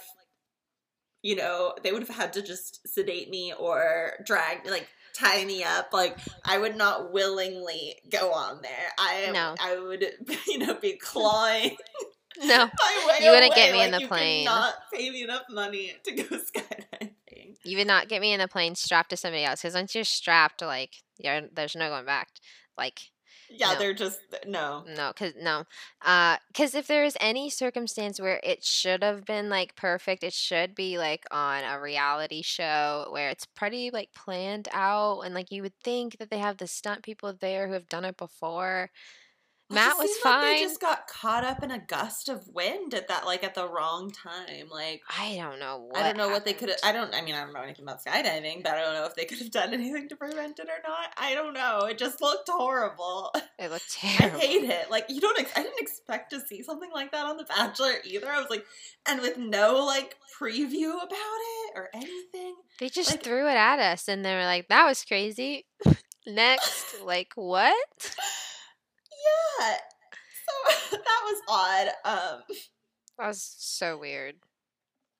you 1.23 1.35
know, 1.35 1.73
they 1.83 1.91
would 1.91 2.03
have 2.03 2.15
had 2.15 2.33
to 2.33 2.43
just 2.43 2.87
sedate 2.87 3.29
me 3.29 3.53
or 3.57 4.13
drag, 4.23 4.67
like, 4.67 4.87
tie 5.17 5.43
me 5.45 5.63
up. 5.63 5.89
Like, 5.91 6.17
I 6.43 6.59
would 6.59 6.77
not 6.77 7.11
willingly 7.11 7.95
go 8.11 8.31
on 8.31 8.61
there. 8.61 8.91
I 8.99 9.31
No. 9.31 9.55
I 9.59 9.79
would, 9.79 10.05
you 10.47 10.59
know, 10.59 10.75
be 10.75 10.97
clawing 10.97 11.75
no. 12.43 12.69
You 13.21 13.31
wouldn't 13.31 13.55
get 13.55 13.69
away, 13.69 13.79
me 13.79 13.85
in 13.85 13.91
the 13.91 14.01
you 14.01 14.07
plane. 14.07 14.45
Not 14.45 14.73
pay 14.93 15.09
me 15.09 15.23
enough 15.23 15.43
money 15.49 15.93
to 16.03 16.11
go 16.11 16.23
skydiving. 16.23 17.11
You 17.63 17.77
would 17.77 17.87
not 17.87 18.09
get 18.09 18.21
me 18.21 18.33
in 18.33 18.39
the 18.39 18.47
plane 18.47 18.75
strapped 18.75 19.09
to 19.11 19.17
somebody 19.17 19.43
else 19.45 19.61
because 19.61 19.73
once 19.75 19.95
you're 19.95 20.03
strapped, 20.03 20.61
like, 20.61 20.95
you're, 21.17 21.41
there's 21.53 21.75
no 21.75 21.89
going 21.89 22.05
back. 22.05 22.27
Like, 22.77 22.99
Yeah, 23.49 23.73
No. 23.73 23.79
they're 23.79 23.93
just 23.93 24.19
no. 24.45 24.83
No, 24.87 25.13
cause 25.15 25.33
no, 25.39 25.63
uh, 26.03 26.37
cause 26.53 26.75
if 26.75 26.87
there 26.87 27.03
is 27.05 27.15
any 27.21 27.49
circumstance 27.49 28.19
where 28.19 28.39
it 28.43 28.63
should 28.63 29.01
have 29.03 29.23
been 29.25 29.49
like 29.49 29.75
perfect, 29.75 30.23
it 30.23 30.33
should 30.33 30.75
be 30.75 30.97
like 30.97 31.23
on 31.31 31.63
a 31.63 31.79
reality 31.79 32.41
show 32.41 33.07
where 33.11 33.29
it's 33.29 33.45
pretty 33.45 33.91
like 33.91 34.09
planned 34.13 34.67
out, 34.73 35.21
and 35.21 35.33
like 35.33 35.51
you 35.51 35.61
would 35.61 35.77
think 35.83 36.17
that 36.17 36.29
they 36.29 36.39
have 36.39 36.57
the 36.57 36.67
stunt 36.67 37.01
people 37.03 37.33
there 37.33 37.67
who 37.67 37.73
have 37.73 37.87
done 37.89 38.03
it 38.05 38.17
before. 38.17 38.89
Matt 39.69 39.97
was 39.97 40.07
seemed 40.11 40.25
like 40.25 40.33
fine. 40.33 40.53
they 40.57 40.61
just 40.61 40.79
got 40.79 41.07
caught 41.07 41.43
up 41.43 41.63
in 41.63 41.71
a 41.71 41.79
gust 41.79 42.29
of 42.29 42.47
wind 42.53 42.93
at 42.93 43.07
that 43.07 43.25
like 43.25 43.43
at 43.43 43.55
the 43.55 43.67
wrong 43.67 44.11
time. 44.11 44.67
Like 44.71 45.01
I 45.09 45.35
don't 45.37 45.59
know 45.59 45.87
what. 45.89 45.97
I 45.97 46.03
don't 46.03 46.17
know 46.17 46.29
what 46.29 46.45
they 46.45 46.53
could 46.53 46.71
I 46.83 46.91
don't. 46.91 47.13
I 47.15 47.21
mean, 47.21 47.33
I 47.33 47.43
don't 47.43 47.53
know 47.53 47.61
anything 47.61 47.83
about 47.83 48.03
skydiving, 48.03 48.61
but 48.63 48.73
I 48.73 48.81
don't 48.81 48.93
know 48.93 49.05
if 49.05 49.15
they 49.15 49.25
could 49.25 49.39
have 49.39 49.49
done 49.59 49.73
anything 49.73 50.07
to 50.09 50.15
prevent 50.15 50.59
it 50.59 50.67
or 50.67 50.87
not. 50.87 51.09
I 51.17 51.33
don't 51.33 51.53
know. 51.53 51.79
It 51.89 51.97
just 51.97 52.21
looked 52.21 52.49
horrible. 52.49 53.31
It 53.57 53.71
looked 53.71 53.93
terrible. 53.93 54.37
I 54.37 54.41
hate 54.41 54.63
it. 54.69 54.91
Like 54.91 55.05
you 55.07 55.21
don't. 55.21 55.39
Ex- 55.39 55.53
I 55.55 55.63
didn't 55.63 55.79
expect 55.79 56.31
to 56.31 56.41
see 56.41 56.61
something 56.61 56.89
like 56.93 57.13
that 57.13 57.25
on 57.25 57.37
The 57.37 57.45
Bachelor 57.45 57.93
either. 58.03 58.27
I 58.27 58.41
was 58.41 58.49
like, 58.49 58.65
and 59.07 59.21
with 59.21 59.37
no 59.37 59.85
like 59.85 60.17
preview 60.37 60.89
about 60.95 61.09
it 61.13 61.71
or 61.73 61.89
anything. 61.93 62.55
They 62.81 62.89
just 62.89 63.11
like- 63.11 63.23
threw 63.23 63.47
it 63.47 63.55
at 63.55 63.79
us, 63.79 64.09
and 64.09 64.25
they 64.25 64.35
were 64.35 64.43
like, 64.43 64.67
"That 64.67 64.85
was 64.85 65.05
crazy." 65.05 65.65
Next, 66.27 67.01
like 67.01 67.31
what? 67.35 68.15
Yeah. 69.25 69.75
So 70.45 70.97
that 70.97 71.21
was 71.25 71.41
odd. 71.47 71.87
Um. 72.03 72.41
That 73.17 73.27
was 73.27 73.55
so 73.57 73.97
weird. 73.97 74.35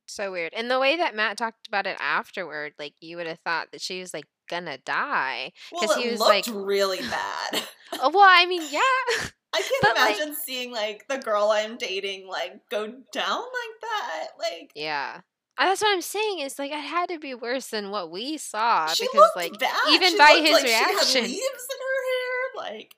So 0.08 0.32
weird. 0.32 0.54
And 0.54 0.70
the 0.70 0.80
way 0.80 0.98
that 0.98 1.16
Matt 1.16 1.38
talked 1.38 1.68
about 1.68 1.88
it 1.88 1.98
afterward, 2.00 2.74
like 2.78 2.94
you 3.02 3.18
would 3.18 3.28
have 3.28 3.40
thought 3.40 3.72
that 3.72 3.82
she 3.82 4.00
was 4.00 4.14
like 4.14 4.26
gonna 4.50 4.78
die. 4.78 5.52
Because 5.72 5.98
it 5.98 6.04
he 6.04 6.10
was, 6.12 6.20
looked 6.20 6.48
like- 6.48 6.66
really 6.66 7.00
bad. 7.00 7.64
Oh, 7.94 8.10
well, 8.14 8.28
I 8.28 8.46
mean, 8.46 8.62
yeah. 8.70 8.80
I 9.54 9.62
can't 9.62 9.82
But, 9.82 9.96
like- 9.96 10.16
imagine 10.18 10.36
seeing 10.36 10.72
like 10.72 11.08
the 11.08 11.18
girl 11.18 11.50
I'm 11.52 11.78
dating 11.78 12.28
like 12.28 12.60
go 12.70 12.86
down 12.88 13.40
like 13.40 13.82
that. 13.82 14.28
Like 14.38 14.72
yeah. 14.76 15.22
Uh, 15.58 15.66
That's 15.68 15.82
what 15.82 15.94
I'm 15.94 16.02
saying. 16.02 16.40
Is 16.40 16.60
like 16.60 16.72
it 16.72 16.78
had 16.80 17.08
to 17.10 17.18
be 17.18 17.34
worse 17.34 17.68
than 17.70 17.90
what 17.90 18.12
we 18.12 18.38
saw 18.38 18.88
she 18.88 19.06
because 19.06 19.16
looked 19.16 19.36
like 19.38 19.60
bad. 19.60 19.74
even 19.92 20.12
She 20.12 20.18
by 20.18 20.32
looked 20.34 20.48
his 20.48 20.54
like 20.54 20.64
reaction. 20.66 21.06
she 21.08 21.20
had 21.20 21.28
leaves 21.30 21.68
in 21.72 21.80
her 21.80 22.04
hair. 22.12 22.72
Like 22.74 22.96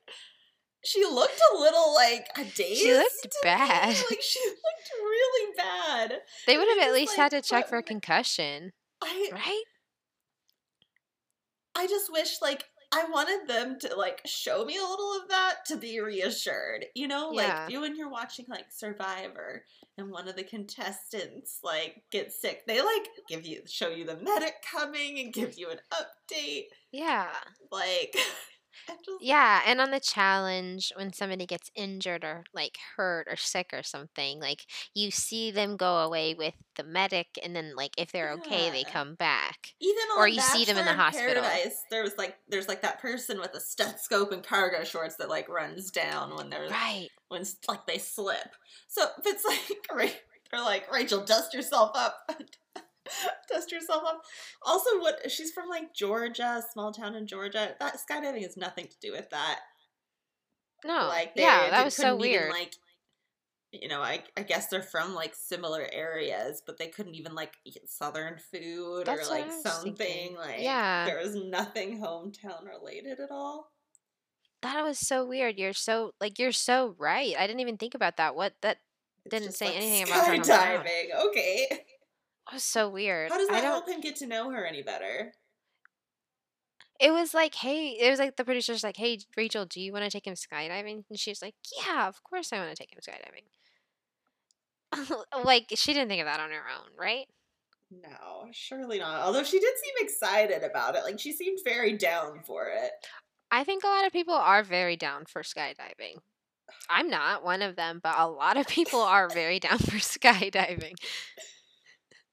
she 0.88 1.04
looked 1.04 1.40
a 1.54 1.58
little 1.58 1.94
like 1.94 2.28
a 2.38 2.44
dazed. 2.46 2.80
She 2.82 2.94
looked 2.94 3.24
me. 3.26 3.40
bad. 3.44 3.88
Like 4.10 4.22
she 4.22 4.40
looked 4.48 4.90
really 5.02 5.54
bad. 5.58 6.14
they 6.48 6.58
would 6.58 6.68
have 6.70 6.88
at 6.88 6.94
least 6.94 7.18
like, 7.18 7.32
had 7.32 7.42
to 7.42 7.48
check 7.48 7.68
for 7.68 7.78
a 7.78 7.84
concussion, 7.84 8.72
I 9.04 9.30
right? 9.34 9.64
I 11.76 11.88
just 11.88 12.12
wish 12.12 12.38
like 12.42 12.64
I 12.94 13.04
wanted 13.12 13.50
them 13.50 13.78
to 13.82 13.96
like 13.96 14.22
show 14.26 14.64
me 14.64 14.78
a 14.78 14.82
little 14.84 15.20
of 15.22 15.28
that 15.30 15.56
to 15.68 15.78
be 15.78 16.00
reassured. 16.00 16.86
You 16.96 17.08
know, 17.10 17.32
Yeah. 17.34 17.64
like 17.64 17.72
you 17.72 17.82
when 17.82 17.96
you're 17.98 18.10
watching 18.10 18.46
like 18.48 18.68
Survivor 18.70 19.66
and 19.98 20.10
one 20.10 20.28
of 20.30 20.36
the 20.38 20.44
contestants 20.46 21.60
like 21.64 22.02
gets 22.12 22.40
sick, 22.42 22.64
they 22.66 22.82
like 22.82 23.08
give 23.28 23.46
you 23.46 23.62
show 23.68 23.90
you 23.90 24.06
the 24.06 24.16
medic 24.16 24.54
coming 24.72 25.20
and 25.20 25.34
give 25.34 25.58
you 25.58 25.70
an 25.70 25.80
update. 25.94 26.68
Yeah. 26.94 27.28
Like 27.72 28.16
Yeah, 29.20 29.62
and 29.66 29.82
on 29.82 29.92
the 29.92 30.00
challenge, 30.00 30.92
when 30.96 31.12
somebody 31.12 31.46
gets 31.46 31.72
injured 31.76 32.24
or 32.24 32.44
like 32.54 32.78
hurt 32.96 33.28
or 33.30 33.36
sick 33.36 33.70
or 33.74 33.84
something, 33.84 34.40
like 34.40 34.66
you 34.94 35.12
see 35.12 35.52
them 35.52 35.76
go 35.78 35.98
away 35.98 36.34
with 36.36 36.54
the 36.76 36.84
medic, 36.84 37.28
and 37.44 37.56
then 37.56 37.76
like 37.76 37.92
if 37.98 38.12
they're 38.12 38.32
okay, 38.34 38.70
they 38.70 38.84
come 38.84 39.16
back. 39.16 39.74
even 39.80 40.04
Or 40.18 40.28
you 40.28 40.42
see 40.42 40.66
them 40.66 40.78
in 40.78 40.86
the 40.86 40.94
hospital. 40.94 41.42
Paradise, 41.42 41.84
there 41.90 42.04
was 42.04 42.18
like 42.18 42.38
there's 42.48 42.68
like 42.68 42.82
that 42.82 43.02
person 43.02 43.40
with 43.40 43.54
a 43.56 43.60
stethoscope 43.60 44.32
and 44.32 44.44
cargo 44.44 44.84
shorts 44.84 45.16
that 45.18 45.30
like 45.30 45.50
runs 45.50 45.92
down 45.92 46.36
when 46.36 46.50
they're 46.50 46.70
Right. 46.70 47.10
when 47.30 47.44
like 47.68 47.86
they 47.88 47.98
slip. 47.98 48.56
So 48.88 49.06
if 49.18 49.26
it's 49.26 49.46
like 49.46 50.12
they're 50.52 50.64
like 50.64 50.92
Rachel, 50.92 51.26
dust 51.26 51.54
yourself 51.54 51.92
up, 51.96 52.30
dust 53.52 53.72
yourself 53.72 54.04
up. 54.06 54.22
Also, 54.64 55.00
what 55.00 55.30
she's 55.32 55.52
from 55.52 55.70
like 55.70 55.94
Georgia, 55.94 56.64
small 56.72 56.92
town 56.92 57.16
in 57.16 57.28
Georgia. 57.28 57.76
That 57.80 57.98
skydiving 57.98 58.42
has 58.44 58.58
nothing 58.58 58.86
to 58.88 58.96
do 59.02 59.12
with 59.12 59.30
that. 59.32 59.60
No. 60.86 61.08
Like 61.08 61.36
they, 61.36 61.42
yeah, 61.42 61.70
that 61.72 61.86
was 61.86 61.96
so 61.96 62.16
couldn't 62.16 62.20
even, 62.26 62.32
weird. 62.42 62.52
like 62.52 62.74
you 63.74 63.88
know, 63.90 64.02
I 64.02 64.24
I 64.38 64.44
guess 64.44 64.68
they're 64.68 64.82
from 64.82 65.14
like 65.14 65.36
similar 65.36 65.88
areas, 65.92 66.62
but 66.66 66.78
they 66.78 66.88
couldn't 66.88 67.16
even 67.16 67.36
like 67.36 67.54
eat 67.66 67.78
southern 67.88 68.38
food 68.52 69.06
That's 69.06 69.28
or 69.28 69.32
like 69.32 69.52
something. 69.52 69.96
thinking. 69.96 70.36
Like 70.38 70.62
Yeah. 70.62 71.06
there 71.06 71.20
was 71.20 71.36
nothing 71.36 72.00
hometown 72.02 72.66
related 72.68 73.20
at 73.20 73.30
all. 73.32 73.72
that 74.62 74.84
was 74.84 74.98
so 75.00 75.26
weird. 75.26 75.58
You're 75.58 75.74
so 75.74 76.14
like 76.22 76.40
you're 76.40 76.52
so 76.54 76.96
right. 76.98 77.36
I 77.38 77.46
didn't 77.46 77.60
even 77.60 77.78
think 77.78 77.94
about 77.94 78.18
that. 78.18 78.36
What 78.36 78.54
that 78.62 78.78
It's 79.26 79.32
Didn't 79.32 79.54
say 79.54 79.66
like, 79.66 79.76
anything 79.78 80.04
about 80.04 80.26
skydiving. 80.28 81.26
Okay. 81.28 81.68
Was 82.54 82.64
so 82.64 82.90
weird. 82.90 83.32
How 83.32 83.38
does 83.38 83.50
I 83.50 83.54
that 83.54 83.64
help 83.64 83.88
him 83.88 84.02
get 84.02 84.16
to 84.18 84.28
know 84.28 84.52
her 84.52 84.66
any 84.66 84.82
better? 84.82 85.34
It 87.00 87.12
was 87.12 87.34
like, 87.34 87.56
hey, 87.56 87.90
it 87.90 88.10
was 88.10 88.20
like 88.20 88.38
the 88.38 88.46
producer's 88.46 88.84
like, 88.84 88.98
hey, 88.98 89.20
Rachel, 89.36 89.66
do 89.66 89.80
you 89.80 89.94
want 89.94 90.04
to 90.06 90.10
take 90.10 90.26
him 90.26 90.34
skydiving? 90.34 91.04
And 91.10 91.20
she's 91.20 91.42
like, 91.42 91.54
yeah, 91.86 92.08
of 92.08 92.24
course 92.24 92.52
I 92.52 92.58
want 92.58 92.72
to 92.72 92.76
take 92.76 92.92
him 92.92 93.00
skydiving. 93.02 93.44
like 95.44 95.68
she 95.76 95.94
didn't 95.94 96.10
think 96.10 96.22
of 96.22 96.26
that 96.26 96.40
on 96.40 96.50
her 96.50 96.56
own, 96.56 96.90
right? 96.98 97.28
No, 97.92 98.48
surely 98.52 99.00
not. 99.00 99.22
Although 99.22 99.44
she 99.44 99.60
did 99.60 99.74
seem 99.78 99.94
excited 100.00 100.64
about 100.64 100.96
it. 100.96 101.04
Like 101.04 101.20
she 101.20 101.32
seemed 101.32 101.60
very 101.64 101.96
down 101.96 102.42
for 102.44 102.68
it. 102.68 102.92
I 103.52 103.64
think 103.64 103.84
a 103.84 103.88
lot 103.88 104.06
of 104.06 104.12
people 104.12 104.34
are 104.34 104.64
very 104.64 104.98
down 104.98 105.26
for 105.26 105.42
skydiving. 105.42 106.18
I'm 106.90 107.10
not 107.10 107.44
one 107.44 107.62
of 107.62 107.76
them, 107.76 108.02
but 108.04 108.16
a 108.18 108.28
lot 108.28 108.58
of 108.58 108.68
people 108.68 109.00
are 109.00 109.30
very 109.30 109.60
down 109.60 109.78
for 109.78 109.98
skydiving. 109.98 110.96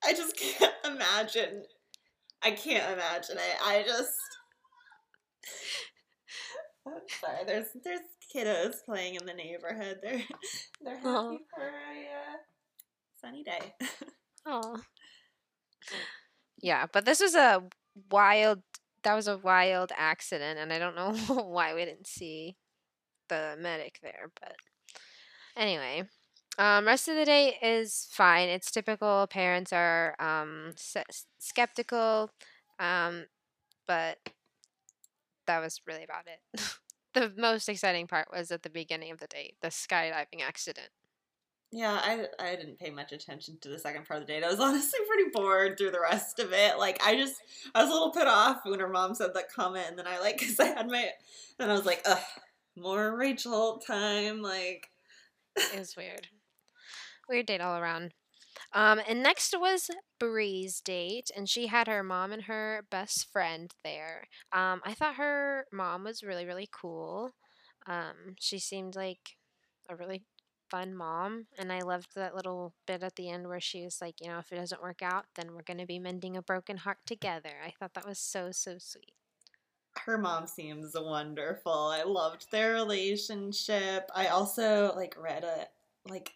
I 0.07 0.13
just 0.13 0.37
can't 0.37 0.75
imagine. 0.85 1.65
I 2.43 2.51
can't 2.53 2.93
imagine 2.93 3.37
it. 3.37 3.57
I 3.63 3.83
just. 3.83 4.13
I'm 6.87 6.93
sorry. 7.21 7.45
There's 7.47 7.67
there's 7.83 8.01
kiddos 8.35 8.85
playing 8.85 9.17
in 9.17 9.27
the 9.27 9.35
neighborhood. 9.35 9.99
They're 10.03 10.23
they're 10.83 10.97
happy 10.97 11.09
Aw. 11.09 11.39
for 11.55 11.63
a 11.63 12.01
uh, 12.11 12.37
sunny 13.21 13.43
day. 13.43 13.75
Oh. 14.47 14.77
Yeah, 16.61 16.87
but 16.93 17.05
this 17.05 17.21
was 17.21 17.35
a 17.35 17.63
wild 18.11 18.63
that 19.03 19.15
was 19.15 19.29
a 19.29 19.39
wild 19.39 19.93
accident 19.97 20.59
and 20.59 20.73
I 20.73 20.79
don't 20.79 20.97
know 20.97 21.13
why 21.45 21.75
we 21.75 21.85
didn't 21.85 22.07
see 22.07 22.57
the 23.29 23.57
medic 23.59 24.01
there, 24.03 24.31
but 24.41 24.57
anyway. 25.57 26.05
Um 26.59 26.87
rest 26.87 27.09
of 27.09 27.17
the 27.17 27.25
day 27.25 27.57
is 27.63 28.09
fine. 28.11 28.49
It's 28.49 28.71
typical 28.71 29.27
parents 29.29 29.73
are 29.73 30.15
um 30.21 30.73
s- 30.75 31.27
skeptical 31.39 32.31
um 32.79 33.27
but 33.87 34.19
that 35.47 35.61
was 35.61 35.81
really 35.87 36.05
about 36.05 36.27
it. 36.27 36.61
the 37.15 37.33
most 37.41 37.69
exciting 37.69 38.07
part 38.07 38.29
was 38.33 38.51
at 38.51 38.63
the 38.63 38.71
beginning 38.71 39.11
of 39.11 39.19
the 39.19 39.27
day, 39.27 39.55
the 39.63 39.69
skydiving 39.69 40.43
accident. 40.43 40.89
Yeah, 41.73 42.01
I 42.03 42.27
I 42.39 42.55
didn't 42.57 42.79
pay 42.79 42.91
much 42.91 43.11
attention 43.11 43.59
to 43.63 43.69
the 43.69 43.79
second 43.81 44.07
part 44.07 44.21
of 44.21 44.27
the 44.27 44.33
date. 44.33 44.45
I 44.45 44.51
was 44.51 44.61
honestly 44.61 45.01
pretty 45.09 45.31
bored 45.33 45.77
through 45.77 45.91
the 45.91 46.01
rest 46.01 46.39
of 46.39 46.53
it. 46.53 46.79
Like 46.79 47.01
I 47.05 47.17
just 47.17 47.35
I 47.75 47.83
was 47.83 47.91
a 47.91 47.93
little 47.93 48.13
put 48.13 48.29
off 48.29 48.61
when 48.65 48.81
her 48.81 48.89
mom 48.89 49.15
said 49.15 49.35
that 49.35 49.53
comment, 49.53 49.87
and 49.89 49.99
then 49.99 50.07
I 50.07 50.21
like 50.21 50.39
because 50.39 50.61
I 50.61 50.67
had 50.67 50.89
my 50.89 51.11
and 51.59 51.71
I 51.71 51.75
was 51.75 51.87
like, 51.87 52.03
ugh, 52.07 52.23
more 52.77 53.17
Rachel 53.17 53.79
time. 53.85 54.41
Like 54.41 54.89
It 55.57 55.79
was 55.79 55.97
weird. 55.97 56.29
Weird 57.29 57.47
date 57.47 57.61
all 57.61 57.79
around. 57.79 58.13
Um, 58.73 59.01
and 59.09 59.23
next 59.23 59.55
was 59.59 59.91
Bri's 60.19 60.81
date, 60.81 61.31
and 61.37 61.49
she 61.49 61.67
had 61.69 61.87
her 61.89 62.03
mom 62.03 62.33
and 62.33 62.45
her 62.45 62.85
best 62.91 63.31
friend 63.33 63.73
there. 63.85 64.29
Um, 64.53 64.81
I 64.85 64.95
thought 64.95 65.17
her 65.17 65.67
mom 65.73 66.05
was 66.05 66.23
really, 66.23 66.45
really 66.47 66.69
cool. 66.71 67.35
Um, 67.87 68.37
she 68.39 68.59
seemed 68.59 68.95
like 68.97 69.37
a 69.89 69.97
really 69.97 70.23
fun 70.71 70.95
mom, 70.95 71.47
and 71.59 71.73
I 71.73 71.81
loved 71.81 72.15
that 72.15 72.35
little 72.35 72.75
bit 72.87 73.03
at 73.03 73.17
the 73.17 73.29
end 73.31 73.49
where 73.49 73.61
she 73.61 73.85
was 73.85 73.99
like, 74.01 74.21
you 74.21 74.29
know, 74.29 74.39
if 74.39 74.53
it 74.53 74.57
doesn't 74.57 74.83
work 74.83 75.03
out, 75.03 75.27
then 75.37 75.53
we're 75.55 75.63
gonna 75.63 75.87
be 75.87 75.99
mending 75.99 76.37
a 76.37 76.43
broken 76.43 76.79
heart 76.79 76.99
together. 77.07 77.57
I 77.65 77.73
thought 77.79 77.95
that 77.95 78.07
was 78.07 78.19
so, 78.19 78.51
so 78.53 78.77
sweet. 78.79 79.13
her 80.07 80.19
mom 80.19 80.47
seems 80.47 80.95
wonderful. 80.99 81.73
I 81.73 82.03
loved 82.03 82.51
their 82.51 82.73
relationship. 82.75 84.11
I 84.15 84.27
also 84.29 84.93
like 84.95 85.15
read 85.19 85.45
a 85.45 85.67
like 86.09 86.33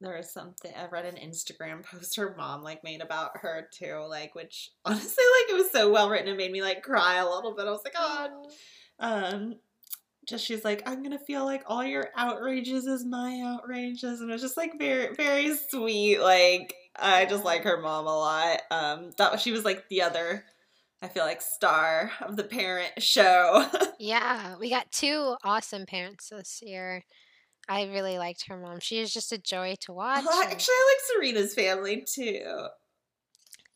there 0.00 0.16
was 0.16 0.32
something 0.32 0.72
I 0.76 0.86
read 0.86 1.06
an 1.06 1.16
Instagram 1.16 1.84
post 1.90 2.16
her 2.16 2.34
mom 2.36 2.62
like 2.62 2.84
made 2.84 3.00
about 3.00 3.38
her 3.38 3.68
too, 3.72 4.04
like 4.08 4.34
which 4.34 4.70
honestly 4.84 5.24
like 5.40 5.50
it 5.50 5.62
was 5.62 5.70
so 5.70 5.90
well 5.90 6.08
written 6.08 6.28
it 6.28 6.36
made 6.36 6.52
me 6.52 6.62
like 6.62 6.82
cry 6.82 7.16
a 7.16 7.28
little 7.28 7.54
bit. 7.54 7.66
I 7.66 7.70
was 7.70 7.84
like, 7.84 7.94
oh 7.96 8.46
um 9.00 9.56
just 10.26 10.44
she's 10.44 10.64
like 10.64 10.82
i'm 10.86 11.02
gonna 11.02 11.18
feel 11.18 11.44
like 11.44 11.62
all 11.66 11.84
your 11.84 12.08
outrages 12.16 12.86
is 12.86 13.04
my 13.04 13.42
outrages 13.44 14.20
and 14.20 14.30
it 14.30 14.32
was 14.32 14.40
just 14.40 14.56
like 14.56 14.78
very 14.78 15.14
very 15.16 15.54
sweet 15.68 16.18
like 16.18 16.74
i 16.96 17.26
just 17.26 17.44
like 17.44 17.62
her 17.62 17.80
mom 17.82 18.06
a 18.06 18.16
lot 18.16 18.62
um 18.70 19.10
that 19.18 19.38
she 19.40 19.50
was 19.52 19.64
like 19.64 19.86
the 19.88 20.00
other 20.00 20.44
I 21.04 21.08
feel 21.08 21.24
like 21.24 21.42
star 21.42 22.12
of 22.22 22.36
the 22.36 22.44
parent 22.44 23.02
show. 23.02 23.68
yeah, 23.98 24.56
we 24.56 24.70
got 24.70 24.90
two 24.90 25.36
awesome 25.44 25.84
parents 25.84 26.30
this 26.30 26.62
year. 26.64 27.04
I 27.68 27.84
really 27.84 28.18
liked 28.18 28.46
her 28.48 28.56
mom. 28.56 28.80
She 28.80 28.98
is 28.98 29.12
just 29.12 29.32
a 29.32 29.38
joy 29.38 29.76
to 29.80 29.92
watch. 29.94 30.24
Oh, 30.26 30.42
actually, 30.44 30.74
I 30.74 30.94
like 30.94 31.34
Serena's 31.34 31.54
family 31.54 32.04
too. 32.06 32.66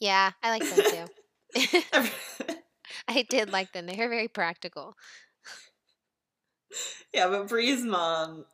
Yeah, 0.00 0.30
I 0.42 0.50
like 0.50 0.68
them 0.68 1.08
too. 1.54 2.54
I 3.08 3.22
did 3.28 3.50
like 3.50 3.72
them. 3.72 3.86
They 3.86 3.96
were 3.96 4.08
very 4.08 4.28
practical. 4.28 4.94
Yeah, 7.12 7.28
but 7.28 7.48
Bri's 7.48 7.82
mom. 7.82 8.44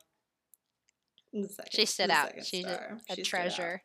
Second, 1.33 1.69
she 1.71 1.85
stood 1.85 2.09
out. 2.09 2.31
She's 2.45 2.65
a, 2.65 2.97
a 3.09 3.15
treasure. 3.17 3.81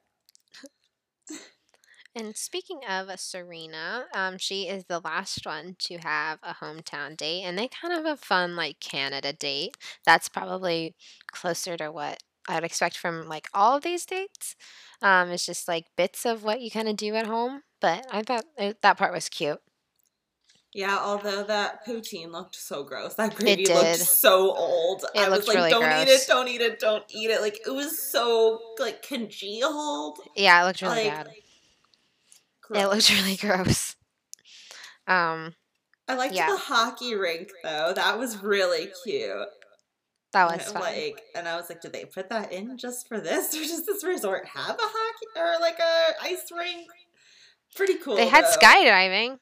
And 2.14 2.36
speaking 2.36 2.80
of 2.88 3.08
Serena, 3.20 4.06
um, 4.12 4.36
she 4.36 4.66
is 4.68 4.84
the 4.84 4.98
last 4.98 5.46
one 5.46 5.76
to 5.80 5.98
have 5.98 6.40
a 6.42 6.54
hometown 6.54 7.16
date, 7.16 7.42
and 7.42 7.56
they 7.56 7.68
kind 7.68 7.94
of 7.94 8.04
have 8.04 8.18
a 8.18 8.20
fun 8.20 8.56
like 8.56 8.80
Canada 8.80 9.32
date. 9.32 9.76
That's 10.04 10.28
probably 10.28 10.96
closer 11.30 11.76
to 11.76 11.92
what 11.92 12.18
I 12.48 12.56
would 12.56 12.64
expect 12.64 12.96
from 12.96 13.28
like 13.28 13.48
all 13.54 13.76
of 13.76 13.84
these 13.84 14.04
dates. 14.04 14.56
Um, 15.00 15.30
it's 15.30 15.46
just 15.46 15.68
like 15.68 15.86
bits 15.96 16.26
of 16.26 16.42
what 16.42 16.60
you 16.60 16.70
kind 16.70 16.88
of 16.88 16.96
do 16.96 17.14
at 17.14 17.26
home, 17.26 17.62
but 17.80 18.04
I 18.10 18.22
thought 18.22 18.44
it, 18.58 18.82
that 18.82 18.98
part 18.98 19.12
was 19.12 19.28
cute. 19.28 19.60
Yeah, 20.72 20.98
although 21.00 21.42
that 21.44 21.84
poutine 21.84 22.30
looked 22.30 22.54
so 22.54 22.84
gross. 22.84 23.14
That 23.14 23.34
gravy 23.34 23.66
looked 23.66 23.98
so 23.98 24.54
old. 24.54 25.04
It 25.14 25.20
I 25.20 25.28
was 25.28 25.46
like, 25.48 25.56
really 25.56 25.70
don't 25.70 25.82
gross. 25.82 26.02
eat 26.02 26.08
it, 26.08 26.26
don't 26.28 26.48
eat 26.48 26.60
it, 26.60 26.78
don't 26.78 27.04
eat 27.08 27.30
it. 27.30 27.40
Like 27.40 27.60
it 27.66 27.70
was 27.70 28.00
so 28.10 28.60
like 28.78 29.02
congealed. 29.02 30.18
Yeah, 30.36 30.62
it 30.62 30.66
looked 30.66 30.82
really 30.82 31.04
like, 31.04 31.08
bad. 31.08 31.30
Gross. 32.70 32.82
It 32.82 32.88
looks 32.88 33.10
really 33.10 33.36
gross. 33.40 33.96
Um, 35.06 35.54
I 36.06 36.14
liked 36.14 36.34
yeah. 36.34 36.50
the 36.50 36.56
hockey 36.56 37.14
rink 37.14 37.50
though. 37.62 37.92
That 37.94 38.18
was 38.18 38.42
really 38.42 38.90
cute. 39.04 39.48
That 40.32 40.56
was 40.56 40.70
fun. 40.70 40.82
like, 40.82 41.22
and 41.34 41.48
I 41.48 41.56
was 41.56 41.68
like, 41.68 41.80
did 41.80 41.92
they 41.92 42.04
put 42.04 42.28
that 42.28 42.52
in 42.52 42.78
just 42.78 43.08
for 43.08 43.20
this, 43.20 43.52
or 43.54 43.58
does 43.58 43.84
this 43.84 44.04
resort 44.04 44.46
have 44.46 44.76
a 44.76 44.80
hockey 44.80 45.26
or 45.36 45.60
like 45.60 45.80
a 45.80 46.12
ice 46.22 46.44
rink? 46.56 46.88
Pretty 47.74 47.94
cool. 47.94 48.14
They 48.14 48.28
had 48.28 48.44
though. 48.44 48.66
skydiving. 48.66 49.38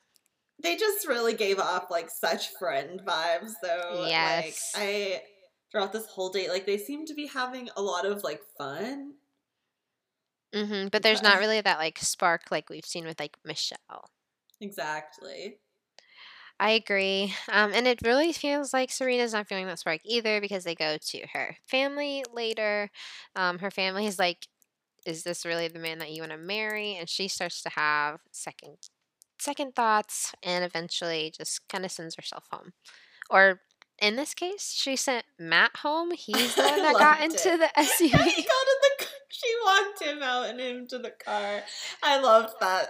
They 0.62 0.76
just 0.76 1.06
really 1.06 1.34
gave 1.34 1.58
off 1.58 1.90
like 1.90 2.08
such 2.10 2.48
friend 2.58 3.02
vibes, 3.06 3.52
though. 3.62 4.06
Yes. 4.08 4.72
Like 4.74 4.82
I 4.82 5.22
throughout 5.70 5.92
this 5.92 6.06
whole 6.06 6.30
date, 6.30 6.48
like 6.48 6.64
they 6.64 6.78
seemed 6.78 7.08
to 7.08 7.14
be 7.14 7.26
having 7.26 7.68
a 7.76 7.82
lot 7.82 8.06
of 8.06 8.24
like 8.24 8.40
fun 8.56 9.12
Mm-hmm. 10.54 10.88
But 10.88 11.02
there's 11.02 11.22
not 11.22 11.38
really 11.38 11.60
that 11.60 11.78
like 11.78 11.98
spark 11.98 12.42
like 12.50 12.70
we've 12.70 12.86
seen 12.86 13.04
with 13.04 13.20
like 13.20 13.36
Michelle. 13.44 14.10
Exactly. 14.60 15.58
I 16.60 16.70
agree. 16.70 17.34
Um, 17.52 17.72
and 17.72 17.86
it 17.86 18.00
really 18.02 18.32
feels 18.32 18.72
like 18.72 18.90
Serena's 18.90 19.32
not 19.32 19.46
feeling 19.46 19.66
that 19.66 19.78
spark 19.78 20.00
either 20.04 20.40
because 20.40 20.64
they 20.64 20.74
go 20.74 20.96
to 21.00 21.26
her 21.32 21.56
family 21.66 22.24
later. 22.32 22.90
Um, 23.36 23.60
her 23.60 23.70
family 23.70 24.06
is 24.06 24.18
like, 24.18 24.48
is 25.06 25.22
this 25.22 25.44
really 25.46 25.68
the 25.68 25.78
man 25.78 25.98
that 25.98 26.10
you 26.10 26.22
want 26.22 26.32
to 26.32 26.38
marry? 26.38 26.96
And 26.96 27.08
she 27.08 27.28
starts 27.28 27.62
to 27.62 27.70
have 27.70 28.20
second 28.32 28.76
second 29.40 29.76
thoughts 29.76 30.34
and 30.42 30.64
eventually 30.64 31.32
just 31.36 31.68
kind 31.68 31.84
of 31.84 31.92
sends 31.92 32.16
herself 32.16 32.48
home. 32.50 32.72
Or 33.30 33.60
in 34.00 34.16
this 34.16 34.34
case, 34.34 34.72
she 34.76 34.96
sent 34.96 35.24
Matt 35.38 35.76
home. 35.78 36.10
He's 36.16 36.54
the 36.54 36.62
one 36.62 36.82
that 36.82 36.94
got 36.94 37.22
into 37.22 37.50
it. 37.52 37.60
the 37.60 37.70
SUV. 37.80 38.02
he 38.02 38.10
got 38.10 38.18
in 38.18 38.42
the 38.42 38.97
she 39.30 39.54
walked 39.64 40.02
him 40.02 40.22
out 40.22 40.48
and 40.48 40.60
into 40.60 40.98
the 40.98 41.10
car. 41.10 41.62
I 42.02 42.20
love 42.20 42.52
that. 42.60 42.88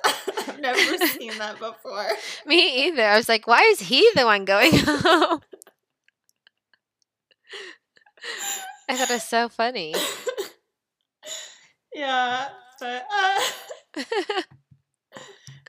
I've 0.48 0.60
never 0.60 0.98
seen 1.06 1.36
that 1.38 1.58
before. 1.58 2.08
Me 2.46 2.86
either. 2.86 3.02
I 3.02 3.16
was 3.16 3.28
like, 3.28 3.46
why 3.46 3.62
is 3.62 3.80
he 3.80 4.08
the 4.14 4.24
one 4.24 4.44
going 4.44 4.72
home? 4.72 5.40
I 8.88 8.96
thought 8.96 9.10
it 9.10 9.14
was 9.14 9.22
so 9.22 9.48
funny. 9.48 9.94
yeah, 11.94 12.48
but 12.80 13.06
uh, 13.12 13.40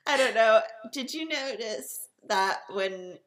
I 0.06 0.18
don't 0.18 0.36
know. 0.36 0.62
Did 0.92 1.14
you 1.14 1.28
notice 1.28 2.08
that 2.28 2.60
when 2.72 3.18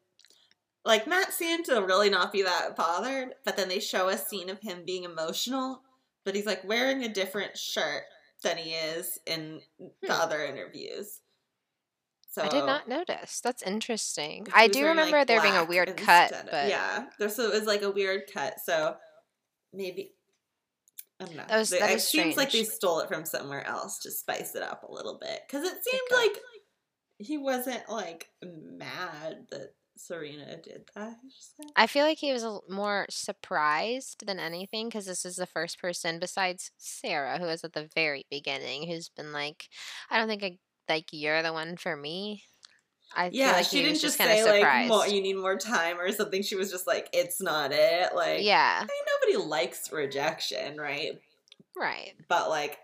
like 0.85 1.07
Matt 1.07 1.33
seemed 1.33 1.65
to 1.65 1.81
really 1.81 2.09
not 2.09 2.31
be 2.31 2.41
that 2.43 2.75
bothered, 2.75 3.29
but 3.45 3.55
then 3.55 3.69
they 3.69 3.79
show 3.79 4.09
a 4.09 4.17
scene 4.17 4.49
of 4.49 4.59
him 4.59 4.83
being 4.85 5.03
emotional 5.03 5.81
but 6.25 6.35
he's 6.35 6.45
like 6.45 6.63
wearing 6.63 7.03
a 7.03 7.09
different 7.09 7.57
shirt 7.57 8.03
than 8.43 8.57
he 8.57 8.71
is 8.71 9.19
in 9.25 9.61
the 9.79 9.89
hmm. 10.05 10.11
other 10.11 10.43
interviews. 10.43 11.19
So 12.29 12.41
I 12.41 12.47
did 12.47 12.65
not 12.65 12.87
notice. 12.87 13.41
That's 13.41 13.61
interesting. 13.61 14.47
I 14.55 14.67
do 14.67 14.87
remember 14.87 15.19
like 15.19 15.27
there 15.27 15.41
being 15.41 15.55
a 15.55 15.65
weird 15.65 15.95
cut, 15.97 16.33
but 16.49 16.67
yeah, 16.67 17.05
there 17.19 17.29
so 17.29 17.43
it 17.43 17.53
was 17.53 17.67
like 17.67 17.83
a 17.83 17.91
weird 17.91 18.21
cut. 18.33 18.55
So 18.63 18.95
maybe 19.71 20.13
I 21.21 21.25
don't 21.25 21.35
know. 21.35 21.43
That 21.47 21.59
was, 21.59 21.69
that 21.69 21.91
it 21.91 22.01
seems 22.01 22.35
like 22.35 22.51
they 22.51 22.63
stole 22.63 23.01
it 23.01 23.07
from 23.07 23.25
somewhere 23.25 23.65
else 23.67 23.99
to 23.99 24.11
spice 24.11 24.55
it 24.55 24.63
up 24.63 24.83
a 24.83 24.91
little 24.91 25.19
bit 25.21 25.41
because 25.47 25.63
it 25.63 25.77
seemed 25.83 26.01
like 26.11 26.39
he 27.19 27.37
wasn't 27.37 27.87
like 27.87 28.29
mad 28.41 29.45
that 29.51 29.73
Serena 29.95 30.57
did 30.57 30.89
that. 30.95 31.15
I 31.75 31.87
feel 31.87 32.05
like 32.05 32.17
he 32.17 32.33
was 32.33 32.45
more 32.69 33.05
surprised 33.09 34.25
than 34.25 34.39
anything 34.39 34.87
because 34.87 35.05
this 35.05 35.25
is 35.25 35.35
the 35.35 35.45
first 35.45 35.79
person 35.79 36.19
besides 36.19 36.71
Sarah, 36.77 37.39
who 37.39 37.45
was 37.45 37.63
at 37.63 37.73
the 37.73 37.89
very 37.95 38.25
beginning, 38.29 38.87
who's 38.87 39.09
been 39.09 39.31
like, 39.31 39.69
I 40.09 40.17
don't 40.17 40.27
think 40.27 40.43
I, 40.43 40.57
like 40.89 41.05
you're 41.11 41.43
the 41.43 41.53
one 41.53 41.77
for 41.77 41.95
me. 41.95 42.43
I 43.15 43.29
yeah, 43.31 43.51
like 43.51 43.65
she 43.65 43.83
didn't 43.83 43.99
just, 43.99 44.17
just 44.17 44.17
say 44.17 44.43
like 44.43 44.87
more, 44.87 45.07
you 45.07 45.21
need 45.21 45.37
more 45.37 45.55
time 45.55 45.99
or 45.99 46.11
something. 46.11 46.41
She 46.41 46.55
was 46.55 46.71
just 46.71 46.87
like, 46.87 47.09
it's 47.13 47.41
not 47.41 47.71
it. 47.71 48.15
Like, 48.15 48.43
yeah, 48.43 48.79
I 48.79 48.81
mean, 48.81 49.35
nobody 49.37 49.47
likes 49.47 49.91
rejection, 49.91 50.77
right? 50.77 51.19
Right. 51.77 52.13
But 52.27 52.49
like, 52.49 52.79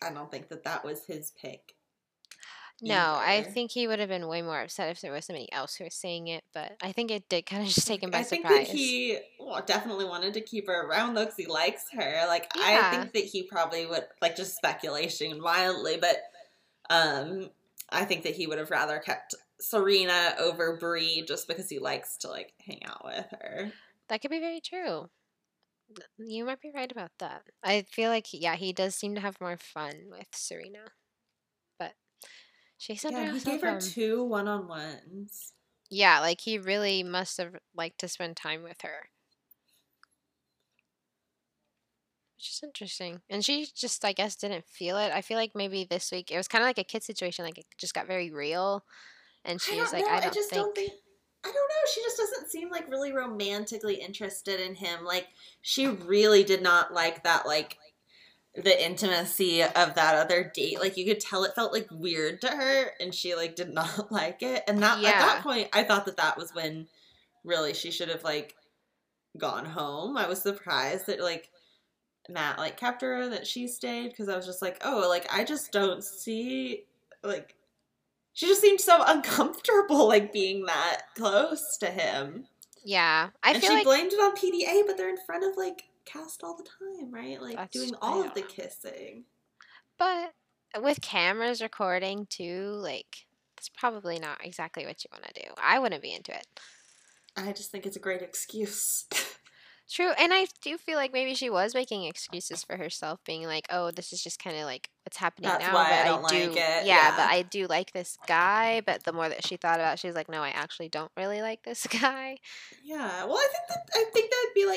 I 0.00 0.12
don't 0.12 0.30
think 0.30 0.48
that 0.50 0.64
that 0.64 0.84
was 0.84 1.04
his 1.04 1.32
pick. 1.40 1.74
No, 2.82 3.14
I 3.16 3.42
think 3.42 3.70
he 3.70 3.86
would 3.86 4.00
have 4.00 4.08
been 4.08 4.26
way 4.26 4.42
more 4.42 4.60
upset 4.60 4.90
if 4.90 5.00
there 5.00 5.12
was 5.12 5.26
somebody 5.26 5.50
else 5.52 5.76
who 5.76 5.84
was 5.84 5.94
saying 5.94 6.26
it, 6.26 6.42
but 6.52 6.72
I 6.82 6.90
think 6.90 7.12
it 7.12 7.28
did 7.28 7.46
kind 7.46 7.62
of 7.62 7.68
just 7.72 7.86
take 7.86 8.02
him 8.02 8.10
by 8.10 8.18
I 8.18 8.22
surprise. 8.22 8.44
I 8.44 8.56
think 8.56 8.68
that 8.68 8.76
he 8.76 9.18
well, 9.38 9.62
definitely 9.64 10.04
wanted 10.04 10.34
to 10.34 10.40
keep 10.40 10.66
her 10.66 10.86
around 10.86 11.14
though 11.14 11.24
because 11.24 11.36
he 11.36 11.46
likes 11.46 11.84
her. 11.92 12.24
Like 12.26 12.50
yeah. 12.56 12.90
I 12.92 12.96
think 12.96 13.12
that 13.12 13.24
he 13.24 13.44
probably 13.44 13.86
would 13.86 14.04
like 14.20 14.34
just 14.34 14.56
speculation 14.56 15.42
wildly, 15.42 15.96
but 16.00 16.16
um, 16.90 17.50
I 17.90 18.04
think 18.04 18.24
that 18.24 18.34
he 18.34 18.48
would 18.48 18.58
have 18.58 18.72
rather 18.72 18.98
kept 18.98 19.36
Serena 19.60 20.34
over 20.40 20.76
Bri 20.76 21.24
just 21.26 21.46
because 21.46 21.68
he 21.68 21.78
likes 21.78 22.16
to 22.18 22.28
like 22.28 22.52
hang 22.66 22.80
out 22.84 23.04
with 23.04 23.26
her. 23.30 23.72
That 24.08 24.22
could 24.22 24.32
be 24.32 24.40
very 24.40 24.60
true. 24.60 25.08
You 26.18 26.46
might 26.46 26.60
be 26.60 26.72
right 26.74 26.90
about 26.90 27.12
that. 27.20 27.42
I 27.62 27.82
feel 27.82 28.10
like 28.10 28.26
yeah, 28.32 28.56
he 28.56 28.72
does 28.72 28.96
seem 28.96 29.14
to 29.14 29.20
have 29.20 29.40
more 29.40 29.56
fun 29.56 30.06
with 30.10 30.26
Serena. 30.32 30.80
She 31.80 32.11
said 32.96 33.12
yeah, 33.12 33.32
he 33.32 33.38
gave 33.38 33.60
her 33.62 33.80
two 33.80 34.24
one 34.24 34.48
on 34.48 34.66
ones. 34.66 35.52
Yeah, 35.88 36.20
like 36.20 36.40
he 36.40 36.58
really 36.58 37.02
must 37.02 37.36
have 37.38 37.56
liked 37.76 38.00
to 38.00 38.08
spend 38.08 38.36
time 38.36 38.62
with 38.62 38.80
her. 38.82 39.08
Which 42.36 42.50
is 42.50 42.60
interesting. 42.64 43.20
And 43.30 43.44
she 43.44 43.68
just, 43.72 44.04
I 44.04 44.12
guess, 44.12 44.34
didn't 44.34 44.64
feel 44.66 44.98
it. 44.98 45.12
I 45.12 45.22
feel 45.22 45.36
like 45.36 45.52
maybe 45.54 45.84
this 45.84 46.10
week 46.10 46.32
it 46.32 46.36
was 46.36 46.48
kind 46.48 46.64
of 46.64 46.66
like 46.66 46.78
a 46.78 46.82
kid 46.82 47.04
situation. 47.04 47.44
Like 47.44 47.58
it 47.58 47.66
just 47.78 47.94
got 47.94 48.08
very 48.08 48.32
real. 48.32 48.84
And 49.44 49.60
she 49.60 49.80
was 49.80 49.92
like, 49.92 50.04
know. 50.04 50.10
I 50.10 50.20
don't 50.20 50.30
I 50.30 50.34
just 50.34 50.50
think... 50.50 50.62
don't 50.62 50.74
think. 50.74 50.92
I 51.44 51.48
don't 51.48 51.54
know. 51.54 51.92
She 51.94 52.00
just 52.02 52.16
doesn't 52.16 52.50
seem 52.50 52.70
like 52.70 52.88
really 52.90 53.12
romantically 53.12 53.96
interested 53.96 54.60
in 54.60 54.74
him. 54.74 55.04
Like 55.04 55.28
she 55.60 55.86
really 55.86 56.42
did 56.42 56.62
not 56.62 56.92
like 56.92 57.22
that 57.24 57.46
like 57.46 57.78
the 58.54 58.84
intimacy 58.84 59.62
of 59.62 59.94
that 59.94 60.14
other 60.14 60.50
date 60.54 60.78
like 60.78 60.98
you 60.98 61.06
could 61.06 61.20
tell 61.20 61.44
it 61.44 61.54
felt 61.54 61.72
like 61.72 61.88
weird 61.90 62.38
to 62.42 62.48
her 62.48 62.90
and 63.00 63.14
she 63.14 63.34
like 63.34 63.56
did 63.56 63.68
not 63.74 64.12
like 64.12 64.42
it. 64.42 64.62
And 64.68 64.82
that 64.82 65.00
yeah. 65.00 65.10
at 65.10 65.20
that 65.20 65.42
point 65.42 65.68
i 65.72 65.82
thought 65.82 66.04
that 66.06 66.18
that 66.18 66.36
was 66.36 66.54
when 66.54 66.86
really 67.44 67.74
she 67.74 67.90
should 67.90 68.08
have 68.08 68.24
like 68.24 68.54
gone 69.38 69.64
home. 69.64 70.16
I 70.16 70.28
was 70.28 70.42
surprised 70.42 71.06
that 71.06 71.20
like 71.20 71.48
matt 72.28 72.58
like 72.58 72.76
kept 72.76 73.02
her 73.02 73.28
that 73.28 73.46
she 73.46 73.66
stayed 73.66 74.08
because 74.08 74.28
i 74.28 74.36
was 74.36 74.46
just 74.46 74.62
like 74.62 74.80
oh 74.84 75.08
like 75.08 75.26
i 75.34 75.42
just 75.42 75.72
don't 75.72 76.04
see 76.04 76.84
like 77.24 77.56
she 78.32 78.46
just 78.46 78.60
seemed 78.60 78.80
so 78.80 79.02
uncomfortable 79.06 80.08
like 80.08 80.32
being 80.32 80.66
that 80.66 81.02
close 81.16 81.76
to 81.78 81.86
him. 81.86 82.46
Yeah. 82.84 83.30
I 83.42 83.52
and 83.52 83.60
feel 83.60 83.70
she 83.70 83.76
like... 83.76 83.84
blamed 83.84 84.12
it 84.12 84.16
on 84.16 84.36
pda 84.36 84.86
but 84.86 84.96
they're 84.96 85.08
in 85.08 85.18
front 85.26 85.44
of 85.44 85.56
like 85.56 85.84
cast 86.04 86.42
all 86.42 86.56
the 86.56 86.64
time, 86.64 87.12
right? 87.12 87.40
Like 87.40 87.56
That's 87.56 87.76
doing 87.76 87.94
all 88.00 88.22
of 88.22 88.34
the 88.34 88.42
kissing. 88.42 89.24
But 89.98 90.32
with 90.80 91.00
cameras 91.02 91.60
recording 91.60 92.26
too, 92.28 92.72
like 92.76 93.26
it's 93.58 93.68
probably 93.68 94.18
not 94.18 94.44
exactly 94.44 94.86
what 94.86 95.04
you 95.04 95.08
want 95.12 95.24
to 95.32 95.42
do. 95.42 95.48
I 95.62 95.78
wouldn't 95.78 96.02
be 96.02 96.14
into 96.14 96.32
it. 96.32 96.46
I 97.36 97.52
just 97.52 97.70
think 97.70 97.86
it's 97.86 97.96
a 97.96 98.00
great 98.00 98.22
excuse. 98.22 99.06
True, 99.90 100.12
and 100.18 100.32
I 100.32 100.46
do 100.62 100.78
feel 100.78 100.96
like 100.96 101.12
maybe 101.12 101.34
she 101.34 101.50
was 101.50 101.74
making 101.74 102.04
excuses 102.04 102.64
for 102.64 102.78
herself, 102.78 103.20
being 103.26 103.44
like, 103.44 103.66
"Oh, 103.68 103.90
this 103.90 104.12
is 104.12 104.22
just 104.22 104.42
kind 104.42 104.56
of 104.56 104.64
like 104.64 104.88
what's 105.04 105.18
happening 105.18 105.50
That's 105.50 105.66
now. 105.66 105.74
why 105.74 105.90
but 105.90 105.98
I 105.98 106.04
don't 106.04 106.28
do, 106.28 106.48
like 106.48 106.56
it, 106.56 106.86
Yeah, 106.86 107.14
but. 107.14 107.28
I 107.28 107.42
do 107.42 107.66
like 107.66 107.92
this 107.92 108.16
guy. 108.26 108.80
But 108.86 109.04
the 109.04 109.12
more 109.12 109.28
that 109.28 109.46
she 109.46 109.56
thought 109.56 109.80
about, 109.80 109.94
it, 109.94 109.98
she 109.98 110.06
was 110.06 110.16
like, 110.16 110.30
no, 110.30 110.40
I 110.40 110.48
actually 110.50 110.88
don't 110.88 111.10
really 111.16 111.42
like 111.42 111.64
this 111.64 111.86
guy. 112.00 112.38
Yeah. 112.82 113.24
Well, 113.24 113.36
I 113.36 113.48
think 113.52 113.68
that 113.68 113.90
I 113.94 114.04
think 114.14 114.21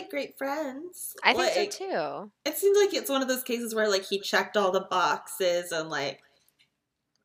like 0.05 0.09
great 0.11 0.37
friends. 0.37 1.15
I 1.23 1.33
think 1.33 1.55
Like, 1.55 1.71
so 1.73 1.77
too. 2.25 2.31
It 2.45 2.57
seems 2.57 2.77
like 2.77 2.93
it's 2.93 3.09
one 3.09 3.21
of 3.21 3.27
those 3.27 3.43
cases 3.43 3.73
where 3.75 3.89
like 3.89 4.05
he 4.05 4.19
checked 4.19 4.55
all 4.57 4.71
the 4.71 4.87
boxes 4.89 5.71
and 5.71 5.89
like, 5.89 6.19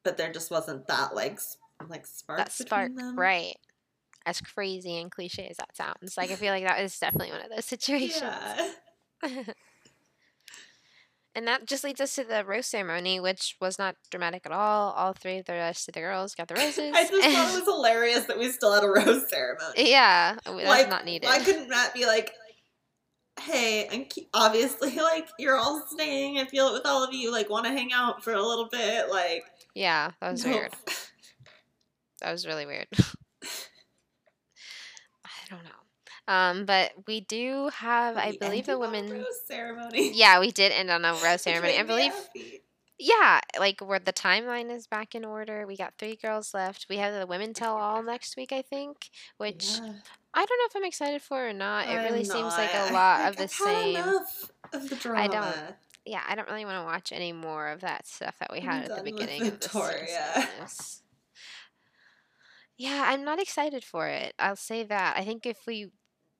but 0.04 0.16
there 0.16 0.32
just 0.32 0.50
wasn't 0.50 0.86
that 0.88 1.14
like 1.14 1.38
like 1.88 2.06
spark 2.06 2.38
That 2.38 2.52
spark, 2.52 2.94
them. 2.94 3.18
right? 3.18 3.54
As 4.26 4.40
crazy 4.40 4.98
and 4.98 5.10
cliche 5.10 5.46
as 5.48 5.56
that 5.56 5.74
sounds, 5.76 6.16
like 6.16 6.30
I 6.30 6.36
feel 6.36 6.52
like 6.52 6.64
that 6.66 6.80
is 6.80 6.98
definitely 6.98 7.32
one 7.32 7.40
of 7.42 7.50
those 7.50 7.64
situations. 7.64 8.22
Yeah. 9.22 9.42
And 11.34 11.46
that 11.46 11.66
just 11.66 11.84
leads 11.84 12.00
us 12.00 12.16
to 12.16 12.24
the 12.24 12.44
rose 12.44 12.66
ceremony, 12.66 13.20
which 13.20 13.56
was 13.60 13.78
not 13.78 13.94
dramatic 14.10 14.42
at 14.46 14.52
all. 14.52 14.90
All 14.92 15.12
three 15.12 15.38
of 15.38 15.46
the 15.46 15.52
rest 15.52 15.88
of 15.88 15.94
the 15.94 16.00
girls 16.00 16.34
got 16.34 16.48
the 16.48 16.54
roses. 16.54 16.92
I 16.92 17.06
just 17.06 17.12
thought 17.12 17.54
it 17.54 17.54
was 17.66 17.74
hilarious 17.76 18.24
that 18.24 18.36
we 18.36 18.50
still 18.50 18.72
had 18.72 18.82
a 18.82 18.88
rose 18.88 19.28
ceremony. 19.30 19.90
yeah, 19.90 20.34
that's 20.44 20.64
like, 20.66 20.88
not 20.88 21.04
needed. 21.04 21.26
Why 21.28 21.38
couldn't 21.38 21.68
Matt 21.68 21.94
be 21.94 22.04
like, 22.04 22.32
"Hey, 23.40 23.88
I'm 23.90 24.06
obviously 24.34 24.96
like 24.96 25.28
you're 25.38 25.56
all 25.56 25.84
staying. 25.88 26.38
I 26.38 26.44
feel 26.44 26.68
it 26.68 26.72
with 26.72 26.86
all 26.86 27.02
of 27.04 27.12
you. 27.14 27.32
Like, 27.32 27.48
want 27.50 27.66
to 27.66 27.72
hang 27.72 27.92
out 27.92 28.22
for 28.22 28.32
a 28.32 28.42
little 28.42 28.68
bit? 28.70 29.10
Like, 29.10 29.44
yeah, 29.74 30.12
that 30.20 30.30
was 30.32 30.44
no. 30.44 30.52
weird. 30.52 30.72
That 32.22 32.32
was 32.32 32.46
really 32.46 32.66
weird. 32.66 32.86
I 35.24 35.30
don't 35.48 35.64
know. 35.64 35.70
Um, 36.32 36.64
but 36.66 36.92
we 37.06 37.20
do 37.20 37.70
have, 37.74 38.16
I 38.16 38.30
We 38.32 38.36
believe, 38.36 38.66
the 38.66 38.72
ended 38.72 38.88
on 38.88 38.94
a 38.94 39.00
women. 39.08 39.24
ceremony. 39.46 40.12
Yeah, 40.12 40.38
we 40.38 40.50
did 40.50 40.70
end 40.72 40.90
on 40.90 41.04
a 41.04 41.14
rose 41.14 41.42
ceremony. 41.42 41.78
I 41.78 41.82
believe 41.82 42.12
happy. 42.12 42.62
Yeah, 42.98 43.40
like 43.58 43.80
where 43.80 43.98
the 43.98 44.12
timeline 44.12 44.70
is 44.70 44.86
back 44.86 45.14
in 45.14 45.24
order. 45.24 45.66
We 45.66 45.76
got 45.78 45.94
three 45.98 46.16
girls 46.16 46.52
left. 46.52 46.86
We 46.90 46.98
have 46.98 47.18
the 47.18 47.26
women 47.26 47.54
tell 47.54 47.76
all 47.76 48.02
next 48.02 48.36
week, 48.36 48.52
I 48.52 48.60
think, 48.60 49.08
which 49.38 49.78
Yeah. 49.82 49.92
I 50.32 50.44
don't 50.46 50.58
know 50.58 50.66
if 50.68 50.76
I'm 50.76 50.84
excited 50.88 51.22
for 51.22 51.46
it 51.46 51.50
or 51.50 51.52
not. 51.52 51.88
It 51.88 51.96
really 51.96 52.20
I'm 52.20 52.24
seems 52.24 52.54
like 52.54 52.70
a 52.74 52.92
lot 52.92 53.28
of 53.28 53.36
the 53.36 53.42
I've 53.44 53.50
same. 53.50 53.96
of 54.72 54.88
the 54.88 54.96
drama. 54.96 55.20
I 55.20 55.26
don't- 55.28 55.76
Yeah, 56.06 56.22
I 56.26 56.34
don't 56.34 56.48
really 56.48 56.64
want 56.64 56.78
to 56.80 56.84
watch 56.84 57.12
any 57.12 57.32
more 57.32 57.68
of 57.68 57.80
that 57.82 58.06
stuff 58.06 58.36
that 58.38 58.50
we 58.52 58.58
I'm 58.58 58.64
had 58.64 58.90
at 58.90 58.96
the 58.96 59.02
beginning 59.02 59.46
of 59.48 59.60
the 59.60 59.68
season. 59.68 61.02
Yeah, 62.78 63.04
I'm 63.08 63.24
not 63.24 63.40
excited 63.40 63.84
for 63.84 64.06
it. 64.08 64.34
I'll 64.38 64.56
say 64.56 64.84
that. 64.84 65.16
I 65.16 65.24
think 65.24 65.44
if 65.44 65.58
we 65.66 65.90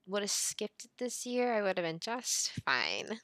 would 0.07 0.23
have 0.23 0.31
skipped 0.31 0.85
it 0.87 0.91
this 0.99 1.27
year, 1.27 1.53
I 1.53 1.61
would 1.63 1.77
have 1.77 1.85
been 1.85 1.99
just 2.01 2.53
fine. 2.65 3.21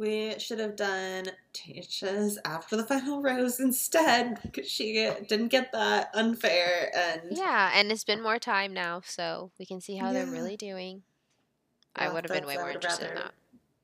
We 0.00 0.38
should 0.38 0.60
have 0.60 0.76
done 0.76 1.26
Tayshia's 1.52 2.38
after 2.46 2.74
the 2.74 2.84
final 2.84 3.20
rose 3.20 3.60
instead 3.60 4.40
because 4.40 4.66
she 4.66 4.94
didn't 5.28 5.48
get 5.48 5.72
that 5.72 6.08
unfair 6.14 6.90
and 6.96 7.36
Yeah, 7.36 7.70
and 7.74 7.92
it's 7.92 8.02
been 8.02 8.22
more 8.22 8.38
time 8.38 8.72
now, 8.72 9.02
so 9.04 9.50
we 9.58 9.66
can 9.66 9.82
see 9.82 9.96
how 9.96 10.14
they're 10.14 10.24
really 10.24 10.56
doing. 10.56 11.02
I 11.94 12.08
would 12.08 12.24
have 12.24 12.32
been 12.32 12.46
way 12.46 12.56
more 12.56 12.70
interested 12.70 13.10
in 13.10 13.16
that. 13.16 13.34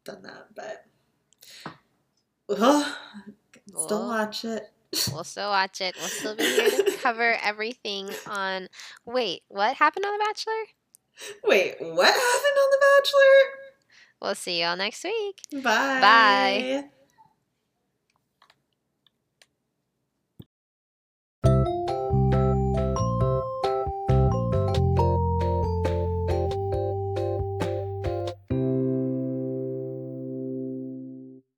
done 0.05 0.23
that, 0.23 0.47
but 0.55 0.87
still 2.49 2.97
Well, 3.75 4.09
watch 4.09 4.47
it. 4.47 4.71
We'll 5.13 5.25
still 5.25 5.51
watch 5.51 5.83
it. 5.83 5.97
We'll 5.99 6.09
still 6.09 6.35
be 6.35 6.45
here 6.45 6.71
to 6.71 6.97
cover 7.03 7.37
everything 7.45 8.09
on. 8.27 8.69
Wait, 9.05 9.43
what 9.49 9.77
happened 9.77 10.07
on 10.07 10.13
The 10.19 10.25
Bachelor? 10.25 10.53
Wait, 11.45 11.77
what 11.79 12.07
happened 12.07 12.57
on 12.57 12.71
The 12.71 12.79
We'll 14.27 14.35
see 14.35 14.61
y'all 14.61 14.77
next 14.77 15.05
week. 15.05 15.41
Bye. 15.53 16.01
Bye. 16.01 16.85